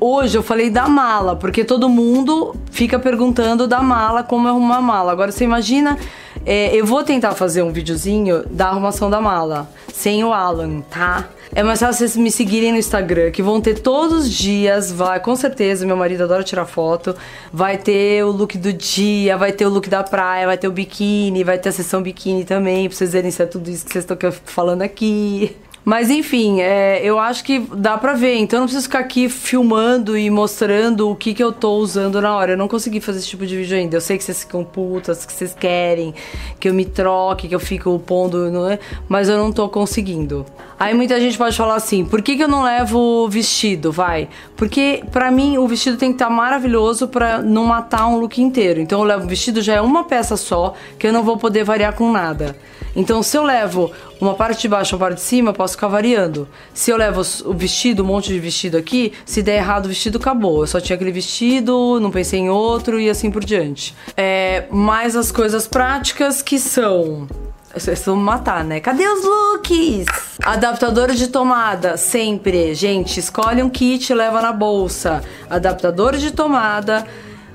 hoje 0.00 0.36
eu 0.36 0.42
falei 0.42 0.68
da 0.68 0.88
mala, 0.88 1.36
porque 1.36 1.62
todo 1.62 1.88
mundo 1.90 2.54
fica 2.70 2.98
perguntando 2.98 3.66
da 3.66 3.82
mala, 3.82 4.22
como 4.22 4.48
é 4.48 4.50
arrumar 4.50 4.76
a 4.76 4.82
mala. 4.82 5.12
Agora 5.12 5.30
você 5.30 5.44
imagina, 5.44 5.98
é, 6.44 6.74
eu 6.74 6.84
vou 6.84 7.02
tentar 7.04 7.32
fazer 7.32 7.62
um 7.62 7.72
videozinho 7.72 8.44
da 8.50 8.68
arrumação 8.68 9.08
da 9.08 9.20
mala, 9.20 9.68
sem 9.92 10.24
o 10.24 10.32
Alan, 10.32 10.80
tá? 10.82 11.28
É 11.54 11.62
mais 11.62 11.80
fácil 11.80 11.98
vocês 11.98 12.16
me 12.16 12.30
seguirem 12.30 12.72
no 12.72 12.78
Instagram, 12.78 13.30
que 13.30 13.42
vão 13.42 13.60
ter 13.60 13.80
todos 13.80 14.24
os 14.24 14.30
dias, 14.30 14.90
vai, 14.90 15.20
com 15.20 15.36
certeza, 15.36 15.84
meu 15.84 15.96
marido 15.96 16.24
adora 16.24 16.42
tirar 16.42 16.64
foto, 16.64 17.14
vai 17.52 17.76
ter 17.76 18.24
o 18.24 18.30
look 18.30 18.56
do 18.56 18.72
dia, 18.72 19.36
vai 19.36 19.52
ter 19.52 19.66
o 19.66 19.68
look 19.68 19.88
da 19.88 20.02
praia, 20.02 20.46
vai 20.46 20.56
ter 20.56 20.66
o 20.66 20.72
biquíni, 20.72 21.44
vai 21.44 21.58
ter 21.58 21.68
a 21.68 21.72
sessão 21.72 22.02
biquíni 22.02 22.44
também, 22.44 22.88
pra 22.88 22.96
vocês 22.96 23.12
verem 23.12 23.30
se 23.30 23.42
é 23.42 23.46
tudo 23.46 23.68
isso 23.68 23.84
que 23.84 23.92
vocês 23.92 24.04
estão 24.04 24.16
falando 24.44 24.80
aqui. 24.80 25.54
Mas 25.84 26.10
enfim, 26.10 26.60
é, 26.60 27.00
eu 27.02 27.18
acho 27.18 27.42
que 27.42 27.58
dá 27.74 27.98
pra 27.98 28.14
ver. 28.14 28.36
Então 28.36 28.58
eu 28.58 28.60
não 28.60 28.66
preciso 28.66 28.84
ficar 28.84 29.00
aqui 29.00 29.28
filmando 29.28 30.16
e 30.16 30.30
mostrando 30.30 31.10
o 31.10 31.16
que, 31.16 31.34
que 31.34 31.42
eu 31.42 31.52
tô 31.52 31.76
usando 31.76 32.20
na 32.20 32.34
hora. 32.36 32.52
Eu 32.52 32.56
não 32.56 32.68
consegui 32.68 33.00
fazer 33.00 33.18
esse 33.18 33.28
tipo 33.28 33.44
de 33.44 33.56
vídeo 33.56 33.76
ainda. 33.76 33.96
Eu 33.96 34.00
sei 34.00 34.16
que 34.16 34.24
vocês 34.24 34.40
ficam 34.40 34.64
putas, 34.64 35.26
que 35.26 35.32
vocês 35.32 35.54
querem 35.54 36.14
que 36.60 36.68
eu 36.68 36.74
me 36.74 36.84
troque, 36.84 37.48
que 37.48 37.54
eu 37.54 37.60
fico 37.60 37.98
pondo, 37.98 38.50
não 38.50 38.70
é? 38.70 38.78
mas 39.08 39.28
eu 39.28 39.36
não 39.36 39.52
tô 39.52 39.68
conseguindo. 39.68 40.46
Aí 40.78 40.94
muita 40.94 41.20
gente 41.20 41.36
pode 41.36 41.56
falar 41.56 41.74
assim: 41.74 42.04
por 42.04 42.22
que, 42.22 42.36
que 42.36 42.42
eu 42.42 42.48
não 42.48 42.62
levo 42.62 43.28
vestido? 43.28 43.92
Vai. 43.92 44.28
Porque 44.56 45.02
pra 45.10 45.30
mim 45.30 45.58
o 45.58 45.66
vestido 45.66 45.96
tem 45.96 46.10
que 46.10 46.14
estar 46.16 46.26
tá 46.26 46.30
maravilhoso 46.30 47.08
pra 47.08 47.40
não 47.40 47.64
matar 47.64 48.06
um 48.06 48.18
look 48.18 48.40
inteiro. 48.40 48.80
Então 48.80 49.00
eu 49.00 49.04
levo 49.04 49.24
o 49.24 49.28
vestido 49.28 49.60
já 49.60 49.74
é 49.74 49.80
uma 49.80 50.04
peça 50.04 50.36
só, 50.36 50.74
que 50.98 51.06
eu 51.06 51.12
não 51.12 51.22
vou 51.22 51.36
poder 51.36 51.64
variar 51.64 51.94
com 51.94 52.10
nada. 52.10 52.56
Então, 52.94 53.22
se 53.22 53.36
eu 53.36 53.42
levo 53.42 53.90
uma 54.20 54.34
parte 54.34 54.62
de 54.62 54.68
baixo, 54.68 54.94
uma 54.94 55.00
parte 55.00 55.16
de 55.16 55.22
cima, 55.22 55.50
eu 55.50 55.54
posso 55.54 55.74
ficar 55.74 55.88
variando. 55.88 56.48
Se 56.74 56.90
eu 56.90 56.96
levo 56.96 57.22
o 57.44 57.54
vestido, 57.54 58.02
um 58.02 58.06
monte 58.06 58.28
de 58.28 58.38
vestido 58.38 58.76
aqui, 58.76 59.12
se 59.24 59.42
der 59.42 59.56
errado 59.56 59.86
o 59.86 59.88
vestido, 59.88 60.18
acabou. 60.18 60.62
Eu 60.62 60.66
só 60.66 60.80
tinha 60.80 60.94
aquele 60.94 61.12
vestido, 61.12 61.98
não 62.00 62.10
pensei 62.10 62.40
em 62.40 62.50
outro 62.50 63.00
e 63.00 63.08
assim 63.08 63.30
por 63.30 63.44
diante. 63.44 63.94
É, 64.16 64.66
mais 64.70 65.16
as 65.16 65.32
coisas 65.32 65.66
práticas 65.66 66.42
que 66.42 66.58
são 66.58 67.26
vocês 67.74 68.04
vão 68.04 68.16
matar, 68.16 68.62
né? 68.64 68.80
Cadê 68.80 69.06
os 69.08 69.24
looks? 69.24 70.06
Adaptador 70.44 71.12
de 71.12 71.28
tomada, 71.28 71.96
sempre. 71.96 72.74
Gente, 72.74 73.18
escolhe 73.18 73.62
um 73.62 73.70
kit 73.70 74.10
e 74.10 74.14
leva 74.14 74.42
na 74.42 74.52
bolsa. 74.52 75.22
Adaptador 75.48 76.16
de 76.16 76.32
tomada, 76.32 77.06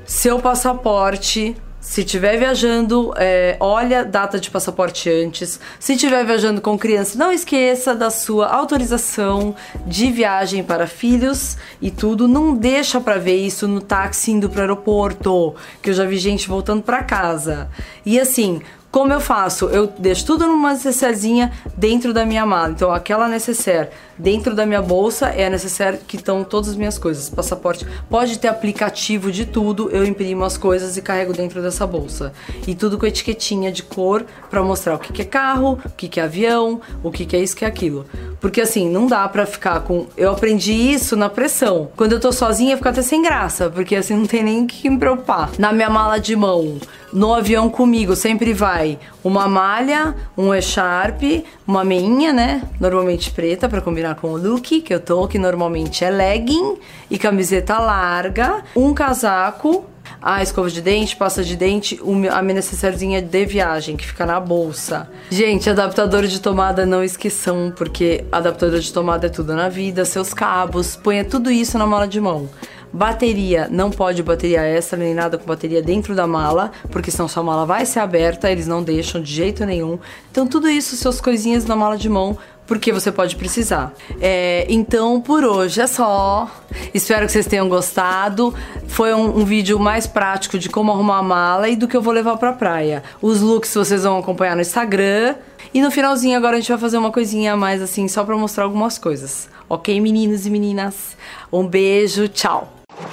seu 0.05 0.39
passaporte, 0.39 1.55
se 1.87 2.03
tiver 2.03 2.37
viajando, 2.37 3.13
é, 3.15 3.55
olha 3.61 4.03
data 4.03 4.37
de 4.37 4.51
passaporte 4.51 5.09
antes. 5.09 5.57
Se 5.79 5.95
tiver 5.95 6.25
viajando 6.25 6.59
com 6.59 6.77
criança, 6.77 7.17
não 7.17 7.31
esqueça 7.31 7.95
da 7.95 8.09
sua 8.09 8.47
autorização 8.47 9.55
de 9.85 10.11
viagem 10.11 10.61
para 10.61 10.85
filhos 10.85 11.57
e 11.81 11.89
tudo. 11.89 12.27
Não 12.27 12.53
deixa 12.53 12.99
para 12.99 13.17
ver 13.17 13.37
isso 13.37 13.69
no 13.69 13.79
táxi 13.79 14.31
indo 14.31 14.49
para 14.49 14.57
o 14.57 14.61
aeroporto, 14.63 15.55
que 15.81 15.89
eu 15.89 15.93
já 15.93 16.03
vi 16.03 16.17
gente 16.17 16.49
voltando 16.49 16.83
para 16.83 17.05
casa. 17.05 17.69
E 18.05 18.19
assim, 18.19 18.61
como 18.91 19.13
eu 19.13 19.19
faço? 19.19 19.65
Eu 19.65 19.91
deixo 19.99 20.25
tudo 20.25 20.47
numa 20.47 20.71
necessairezinha 20.71 21.51
dentro 21.75 22.13
da 22.13 22.25
minha 22.25 22.45
mala. 22.45 22.69
Então, 22.69 22.91
aquela 22.91 23.27
necessaire 23.27 23.89
dentro 24.17 24.55
da 24.55 24.65
minha 24.65 24.81
bolsa 24.81 25.27
é 25.27 25.45
a 25.45 25.49
necessaire 25.49 25.99
que 26.07 26.15
estão 26.15 26.43
todas 26.43 26.69
as 26.69 26.75
minhas 26.75 26.97
coisas. 26.97 27.29
Passaporte 27.29 27.85
pode 28.09 28.39
ter 28.39 28.47
aplicativo 28.47 29.31
de 29.31 29.45
tudo, 29.45 29.89
eu 29.91 30.05
imprimo 30.05 30.43
as 30.43 30.57
coisas 30.57 30.97
e 30.97 31.01
carrego 31.01 31.33
dentro 31.33 31.61
dessa 31.61 31.85
bolsa. 31.85 32.33
E 32.65 32.73
tudo 32.73 32.97
com 32.97 33.05
etiquetinha 33.05 33.71
de 33.71 33.83
cor 33.83 34.25
para 34.49 34.63
mostrar 34.63 34.95
o 34.95 34.99
que, 34.99 35.13
que 35.13 35.21
é 35.21 35.25
carro, 35.25 35.79
o 35.85 35.89
que, 35.89 36.07
que 36.07 36.19
é 36.19 36.23
avião, 36.23 36.81
o 37.03 37.11
que, 37.11 37.25
que 37.25 37.35
é 37.35 37.39
isso, 37.39 37.55
que 37.55 37.65
é 37.65 37.67
aquilo. 37.67 38.05
Porque 38.39 38.61
assim, 38.61 38.89
não 38.89 39.07
dá 39.07 39.27
pra 39.27 39.45
ficar 39.45 39.81
com. 39.81 40.07
Eu 40.15 40.31
aprendi 40.31 40.73
isso 40.73 41.15
na 41.15 41.29
pressão. 41.29 41.89
Quando 41.95 42.13
eu 42.13 42.19
tô 42.19 42.31
sozinha, 42.31 42.77
fica 42.77 42.89
até 42.89 43.01
sem 43.01 43.21
graça, 43.21 43.69
porque 43.69 43.95
assim 43.95 44.15
não 44.15 44.25
tem 44.25 44.43
nem 44.43 44.63
o 44.63 44.67
que 44.67 44.89
me 44.89 44.97
preocupar. 44.97 45.51
Na 45.59 45.71
minha 45.71 45.89
mala 45.89 46.19
de 46.19 46.35
mão, 46.35 46.77
no 47.13 47.33
avião 47.33 47.69
comigo, 47.69 48.15
sempre 48.15 48.53
vai 48.53 48.99
uma 49.23 49.47
malha, 49.47 50.15
um 50.37 50.53
echarp, 50.53 51.21
uma 51.65 51.83
meinha, 51.83 52.33
né? 52.33 52.61
Normalmente 52.79 53.31
preta 53.31 53.67
para 53.67 53.81
combinar 53.81 54.15
com 54.15 54.31
o 54.31 54.37
look 54.37 54.81
que 54.81 54.93
eu 54.93 54.99
tô, 54.99 55.27
que 55.27 55.37
normalmente 55.37 56.03
é 56.03 56.09
legging 56.09 56.77
e 57.09 57.17
camiseta 57.17 57.77
larga, 57.77 58.63
um 58.75 58.93
casaco 58.93 59.85
a 60.21 60.41
escova 60.41 60.69
de 60.69 60.81
dente, 60.81 61.15
pasta 61.15 61.43
de 61.43 61.55
dente, 61.55 61.99
a 62.31 62.41
minha 62.41 62.55
necessairezinha 62.55 63.21
de 63.21 63.45
viagem, 63.45 63.95
que 63.95 64.05
fica 64.05 64.25
na 64.25 64.39
bolsa. 64.39 65.09
Gente, 65.29 65.69
adaptador 65.69 66.25
de 66.25 66.41
tomada 66.41 66.85
não 66.85 67.03
esqueçam, 67.03 67.71
porque 67.75 68.25
adaptador 68.31 68.79
de 68.79 68.91
tomada 68.91 69.27
é 69.27 69.29
tudo 69.29 69.53
na 69.53 69.69
vida, 69.69 70.05
seus 70.05 70.33
cabos, 70.33 70.95
ponha 70.95 71.23
tudo 71.23 71.51
isso 71.51 71.77
na 71.77 71.85
mala 71.85 72.07
de 72.07 72.19
mão. 72.19 72.49
Bateria, 72.91 73.67
não 73.69 73.91
pode 73.91 74.23
bateria 74.23 74.61
extra 74.61 74.97
nem 74.97 75.13
nada 75.13 75.37
com 75.37 75.45
bateria 75.45 75.81
dentro 75.81 76.15
da 76.15 76.25
mala, 76.25 76.71
porque 76.91 77.11
senão 77.11 77.27
sua 77.27 77.43
mala 77.43 77.65
vai 77.65 77.85
ser 77.85 77.99
aberta, 77.99 78.49
eles 78.49 78.67
não 78.67 78.81
deixam 78.81 79.21
de 79.21 79.31
jeito 79.31 79.65
nenhum. 79.65 79.99
Então 80.31 80.47
tudo 80.47 80.69
isso, 80.69 80.95
suas 80.95 81.19
coisinhas 81.19 81.65
na 81.65 81.75
mala 81.75 81.97
de 81.97 82.09
mão, 82.09 82.37
porque 82.67 82.91
você 82.91 83.11
pode 83.11 83.35
precisar. 83.35 83.93
É, 84.19 84.65
então 84.69 85.19
por 85.21 85.43
hoje 85.43 85.81
é 85.81 85.87
só. 85.87 86.51
Espero 86.93 87.25
que 87.25 87.31
vocês 87.31 87.47
tenham 87.47 87.67
gostado. 87.69 88.53
Foi 88.87 89.13
um, 89.13 89.39
um, 89.39 89.45
vídeo 89.45 89.79
mais 89.79 90.05
prático 90.05 90.59
de 90.59 90.69
como 90.69 90.91
arrumar 90.91 91.19
a 91.19 91.23
mala 91.23 91.69
e 91.69 91.75
do 91.75 91.87
que 91.87 91.95
eu 91.95 92.01
vou 92.01 92.13
levar 92.13 92.37
pra 92.37 92.53
praia. 92.53 93.03
Os 93.21 93.41
looks 93.41 93.73
vocês 93.73 94.03
vão 94.03 94.19
acompanhar 94.19 94.55
no 94.55 94.61
Instagram. 94.61 95.35
E 95.73 95.81
no 95.81 95.91
finalzinho 95.91 96.37
agora 96.37 96.57
a 96.57 96.59
gente 96.59 96.69
vai 96.69 96.77
fazer 96.77 96.97
uma 96.97 97.11
coisinha 97.11 97.55
mais 97.55 97.81
assim, 97.81 98.07
só 98.07 98.23
pra 98.23 98.37
mostrar 98.37 98.65
algumas 98.65 98.97
coisas. 98.97 99.49
Ok, 99.69 99.99
meninos 99.99 100.45
e 100.45 100.49
meninas? 100.49 101.17
Um 101.51 101.67
beijo, 101.67 102.27
tchau! 102.27 102.76
Let's 102.97 103.11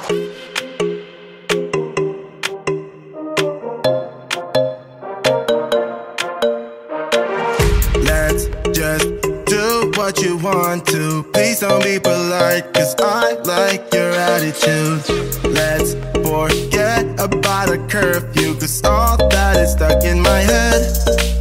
just 8.73 9.13
do 9.45 9.93
what 9.97 10.23
you 10.23 10.39
want 10.39 10.87
to. 10.87 11.23
Please 11.35 11.61
don't 11.61 11.85
be 11.85 11.99
polite, 12.01 12.73
cause 12.73 12.95
I 12.99 13.35
like 13.45 13.93
your 13.93 14.11
attitude. 14.13 15.05
Let's 15.53 15.93
forget 16.15 17.05
about 17.21 17.69
a 17.69 17.77
curfew, 17.87 18.55
cause 18.55 18.83
all 18.85 19.19
that 19.29 19.59
is 19.59 19.73
stuck 19.73 20.03
in 20.03 20.23
my 20.23 20.41
head. 20.41 20.81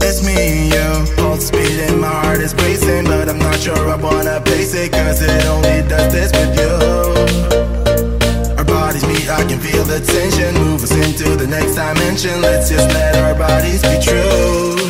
It's 0.02 0.22
me 0.22 0.36
and 0.36 0.74
you. 0.74 1.16
Pulse 1.16 1.48
speed 1.48 1.80
and 1.80 2.02
my 2.02 2.10
heart 2.10 2.42
is 2.42 2.54
racing, 2.56 3.06
but 3.06 3.30
I'm 3.30 3.40
not 3.40 3.58
sure 3.58 3.90
I 3.90 3.96
wanna 3.96 4.42
pace 4.42 4.74
it, 4.74 4.92
cause 4.92 5.22
it 5.22 5.46
only 5.46 5.88
does 5.88 6.12
this 6.12 6.32
with 6.34 6.60
you. 6.60 7.03
Can 9.54 9.62
feel 9.62 9.84
the 9.84 10.00
tension. 10.00 10.56
Move 10.64 10.82
us 10.82 10.92
into 10.92 11.36
the 11.36 11.46
next 11.46 11.76
dimension. 11.76 12.42
Let's 12.42 12.72
just 12.72 12.90
let 12.90 13.16
our 13.18 13.36
bodies 13.36 13.84
be 13.84 14.00
true 14.02 14.83